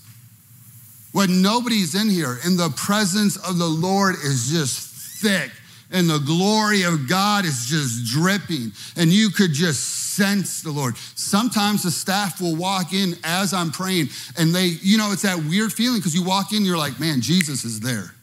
When 1.12 1.42
nobody's 1.42 1.94
in 1.94 2.08
here 2.08 2.38
and 2.44 2.58
the 2.58 2.70
presence 2.70 3.36
of 3.36 3.58
the 3.58 3.66
Lord 3.66 4.14
is 4.16 4.50
just 4.50 5.20
thick 5.20 5.50
and 5.90 6.08
the 6.08 6.18
glory 6.18 6.82
of 6.82 7.08
God 7.08 7.44
is 7.44 7.66
just 7.66 8.04
dripping 8.12 8.72
and 8.96 9.10
you 9.10 9.30
could 9.30 9.52
just 9.52 10.14
sense 10.14 10.62
the 10.62 10.70
Lord. 10.70 10.96
Sometimes 11.14 11.82
the 11.82 11.90
staff 11.90 12.40
will 12.40 12.56
walk 12.56 12.92
in 12.92 13.14
as 13.24 13.52
I'm 13.52 13.70
praying 13.70 14.08
and 14.38 14.54
they, 14.54 14.66
you 14.82 14.98
know, 14.98 15.12
it's 15.12 15.22
that 15.22 15.38
weird 15.38 15.72
feeling 15.72 15.98
because 15.98 16.14
you 16.14 16.24
walk 16.24 16.52
in, 16.52 16.64
you're 16.64 16.78
like, 16.78 16.98
man, 16.98 17.20
Jesus 17.20 17.64
is 17.64 17.80
there. 17.80 18.14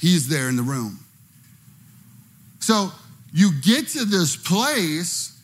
He's 0.00 0.28
there 0.28 0.48
in 0.48 0.56
the 0.56 0.62
room. 0.62 0.98
So 2.60 2.90
you 3.32 3.50
get 3.60 3.88
to 3.88 4.04
this 4.04 4.36
place 4.36 5.38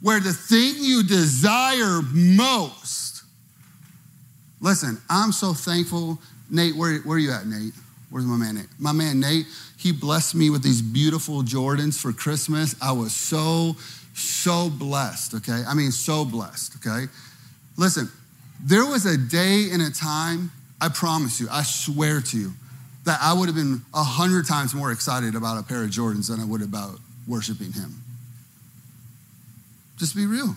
where 0.00 0.18
the 0.18 0.32
thing 0.32 0.74
you 0.78 1.04
desire 1.04 2.00
most, 2.12 3.22
listen, 4.60 5.00
I'm 5.08 5.30
so 5.30 5.54
thankful. 5.54 6.18
Nate, 6.50 6.74
where, 6.74 6.98
where 7.00 7.16
are 7.16 7.20
you 7.20 7.30
at, 7.30 7.46
Nate? 7.46 7.72
Where's 8.10 8.26
my 8.26 8.36
man 8.36 8.56
Nate? 8.56 8.66
My 8.78 8.92
man 8.92 9.20
Nate, 9.20 9.46
he 9.82 9.90
blessed 9.90 10.36
me 10.36 10.48
with 10.48 10.62
these 10.62 10.80
beautiful 10.80 11.42
Jordans 11.42 12.00
for 12.00 12.12
Christmas. 12.12 12.76
I 12.80 12.92
was 12.92 13.12
so 13.12 13.76
so 14.14 14.70
blessed, 14.70 15.34
okay? 15.34 15.62
I 15.66 15.74
mean, 15.74 15.90
so 15.90 16.24
blessed, 16.24 16.76
okay? 16.76 17.06
Listen, 17.76 18.10
there 18.62 18.84
was 18.86 19.06
a 19.06 19.16
day 19.16 19.68
and 19.72 19.82
a 19.82 19.90
time, 19.90 20.52
I 20.80 20.88
promise 20.88 21.40
you, 21.40 21.48
I 21.50 21.62
swear 21.62 22.20
to 22.20 22.38
you, 22.38 22.52
that 23.04 23.18
I 23.20 23.32
would 23.32 23.46
have 23.46 23.56
been 23.56 23.82
a 23.94 24.02
hundred 24.02 24.46
times 24.46 24.74
more 24.74 24.92
excited 24.92 25.34
about 25.34 25.58
a 25.58 25.62
pair 25.62 25.82
of 25.82 25.90
Jordans 25.90 26.28
than 26.28 26.40
I 26.40 26.44
would 26.44 26.62
about 26.62 26.98
worshiping 27.26 27.72
him. 27.72 28.02
Just 29.96 30.14
be 30.14 30.26
real. 30.26 30.54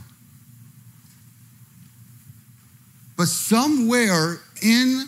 But 3.18 3.28
somewhere 3.28 4.42
in 4.62 5.06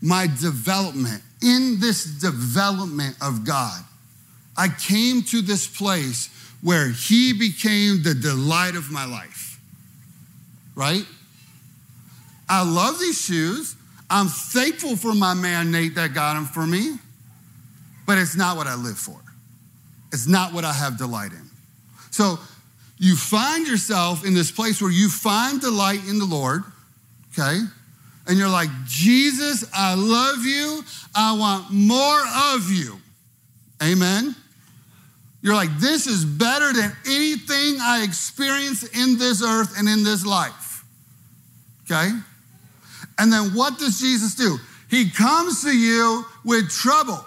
my 0.00 0.28
development, 0.40 1.22
in 1.42 1.80
this 1.80 2.04
development 2.04 3.16
of 3.20 3.44
God, 3.44 3.82
I 4.56 4.68
came 4.68 5.22
to 5.24 5.42
this 5.42 5.66
place 5.66 6.28
where 6.62 6.90
he 6.90 7.32
became 7.32 8.02
the 8.02 8.14
delight 8.14 8.76
of 8.76 8.90
my 8.90 9.04
life. 9.04 9.60
Right? 10.74 11.04
I 12.48 12.62
love 12.62 12.98
these 12.98 13.20
shoes. 13.20 13.76
I'm 14.08 14.28
thankful 14.28 14.96
for 14.96 15.14
my 15.14 15.34
man 15.34 15.70
Nate 15.70 15.94
that 15.94 16.14
got 16.14 16.34
them 16.34 16.44
for 16.44 16.66
me, 16.66 16.96
but 18.06 18.18
it's 18.18 18.36
not 18.36 18.56
what 18.56 18.66
I 18.66 18.74
live 18.74 18.98
for. 18.98 19.18
It's 20.12 20.26
not 20.26 20.52
what 20.52 20.64
I 20.64 20.72
have 20.72 20.98
delight 20.98 21.32
in. 21.32 21.48
So 22.10 22.38
you 22.98 23.16
find 23.16 23.66
yourself 23.66 24.24
in 24.24 24.34
this 24.34 24.50
place 24.50 24.82
where 24.82 24.90
you 24.90 25.08
find 25.08 25.60
delight 25.60 26.06
in 26.06 26.18
the 26.18 26.26
Lord, 26.26 26.62
okay? 27.32 27.60
And 28.32 28.38
you're 28.38 28.48
like, 28.48 28.70
Jesus, 28.86 29.62
I 29.74 29.92
love 29.92 30.46
you. 30.46 30.82
I 31.14 31.36
want 31.36 31.70
more 31.70 32.22
of 32.54 32.70
you. 32.70 32.98
Amen. 33.82 34.34
You're 35.42 35.54
like, 35.54 35.68
this 35.78 36.06
is 36.06 36.24
better 36.24 36.72
than 36.72 36.96
anything 37.06 37.76
I 37.82 38.02
experience 38.02 38.84
in 38.84 39.18
this 39.18 39.44
earth 39.44 39.78
and 39.78 39.86
in 39.86 40.02
this 40.02 40.24
life. 40.24 40.82
Okay? 41.84 42.08
And 43.18 43.30
then 43.30 43.50
what 43.50 43.78
does 43.78 44.00
Jesus 44.00 44.34
do? 44.34 44.56
He 44.88 45.10
comes 45.10 45.62
to 45.64 45.76
you 45.76 46.24
with 46.42 46.70
trouble. 46.70 47.22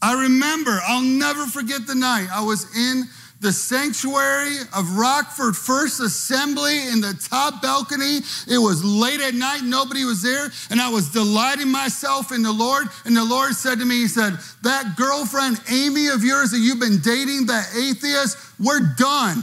I 0.00 0.22
remember, 0.22 0.78
I'll 0.86 1.02
never 1.02 1.46
forget 1.46 1.88
the 1.88 1.96
night 1.96 2.28
I 2.32 2.44
was 2.44 2.72
in 2.76 3.02
the 3.42 3.52
sanctuary 3.52 4.58
of 4.72 4.96
Rockford 4.96 5.56
First 5.56 6.00
Assembly 6.00 6.88
in 6.88 7.00
the 7.00 7.12
top 7.28 7.60
balcony. 7.60 8.20
It 8.48 8.58
was 8.58 8.84
late 8.84 9.20
at 9.20 9.34
night, 9.34 9.62
nobody 9.64 10.04
was 10.04 10.22
there, 10.22 10.48
and 10.70 10.80
I 10.80 10.88
was 10.88 11.10
delighting 11.10 11.68
myself 11.68 12.30
in 12.30 12.44
the 12.44 12.52
Lord. 12.52 12.86
And 13.04 13.16
the 13.16 13.24
Lord 13.24 13.54
said 13.54 13.80
to 13.80 13.84
me, 13.84 13.96
He 13.96 14.08
said, 14.08 14.38
That 14.62 14.94
girlfriend, 14.96 15.60
Amy 15.70 16.06
of 16.06 16.22
yours 16.22 16.52
that 16.52 16.60
you've 16.60 16.78
been 16.78 17.00
dating, 17.00 17.46
that 17.46 17.68
atheist, 17.76 18.38
we're 18.60 18.94
done. 18.96 19.42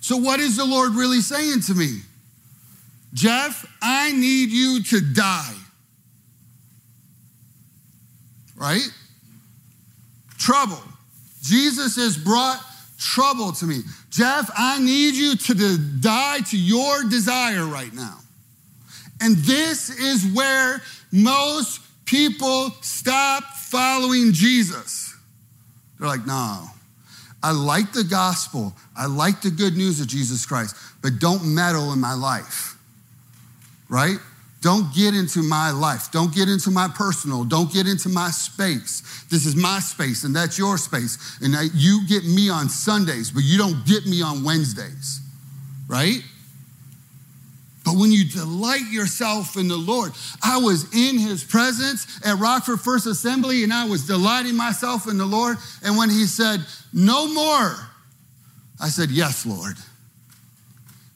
So, 0.00 0.16
what 0.16 0.40
is 0.40 0.56
the 0.56 0.64
Lord 0.64 0.92
really 0.92 1.20
saying 1.20 1.60
to 1.62 1.74
me? 1.74 2.00
Jeff, 3.14 3.64
I 3.80 4.10
need 4.10 4.50
you 4.50 4.82
to 4.82 5.00
die. 5.00 5.54
Right? 8.56 8.88
Trouble. 10.38 10.82
Jesus 11.46 11.96
has 11.96 12.16
brought 12.16 12.60
trouble 12.98 13.52
to 13.52 13.66
me. 13.66 13.80
Jeff, 14.10 14.50
I 14.56 14.80
need 14.80 15.14
you 15.14 15.36
to 15.36 15.78
die 16.00 16.40
to 16.50 16.56
your 16.56 17.04
desire 17.04 17.64
right 17.64 17.92
now. 17.92 18.18
And 19.20 19.36
this 19.36 19.90
is 19.90 20.26
where 20.34 20.82
most 21.12 21.80
people 22.04 22.70
stop 22.82 23.44
following 23.44 24.32
Jesus. 24.32 25.14
They're 25.98 26.08
like, 26.08 26.26
no, 26.26 26.66
I 27.42 27.52
like 27.52 27.92
the 27.92 28.04
gospel. 28.04 28.74
I 28.96 29.06
like 29.06 29.40
the 29.40 29.50
good 29.50 29.76
news 29.76 30.00
of 30.00 30.06
Jesus 30.06 30.44
Christ, 30.44 30.76
but 31.02 31.18
don't 31.18 31.44
meddle 31.44 31.92
in 31.92 32.00
my 32.00 32.14
life, 32.14 32.76
right? 33.88 34.18
Don't 34.62 34.92
get 34.94 35.14
into 35.14 35.42
my 35.42 35.70
life. 35.70 36.10
Don't 36.10 36.34
get 36.34 36.48
into 36.48 36.70
my 36.70 36.88
personal. 36.88 37.44
Don't 37.44 37.72
get 37.72 37.86
into 37.86 38.08
my 38.08 38.30
space. 38.30 39.24
This 39.30 39.46
is 39.46 39.54
my 39.54 39.80
space 39.80 40.24
and 40.24 40.34
that's 40.34 40.58
your 40.58 40.78
space. 40.78 41.38
And 41.42 41.54
you 41.74 42.06
get 42.08 42.24
me 42.24 42.48
on 42.48 42.68
Sundays, 42.68 43.30
but 43.30 43.44
you 43.44 43.58
don't 43.58 43.86
get 43.86 44.06
me 44.06 44.22
on 44.22 44.42
Wednesdays, 44.42 45.20
right? 45.86 46.22
But 47.84 47.94
when 47.94 48.10
you 48.10 48.24
delight 48.24 48.90
yourself 48.90 49.56
in 49.56 49.68
the 49.68 49.76
Lord, 49.76 50.10
I 50.42 50.56
was 50.56 50.92
in 50.92 51.18
his 51.20 51.44
presence 51.44 52.20
at 52.26 52.36
Rockford 52.36 52.80
First 52.80 53.06
Assembly 53.06 53.62
and 53.62 53.72
I 53.72 53.86
was 53.86 54.08
delighting 54.08 54.56
myself 54.56 55.06
in 55.06 55.18
the 55.18 55.24
Lord. 55.24 55.56
And 55.84 55.96
when 55.96 56.10
he 56.10 56.26
said, 56.26 56.66
No 56.92 57.32
more, 57.32 57.76
I 58.80 58.88
said, 58.88 59.10
Yes, 59.10 59.46
Lord. 59.46 59.76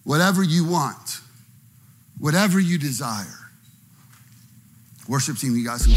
Whatever 0.05 0.45
you 0.45 0.65
want, 0.65 1.20
whatever 2.21 2.61
you 2.61 2.79
desire. 2.79 3.27
Worship 5.09 5.39
team, 5.39 5.57
you 5.57 5.65
guys 5.65 5.87
can 5.87 5.95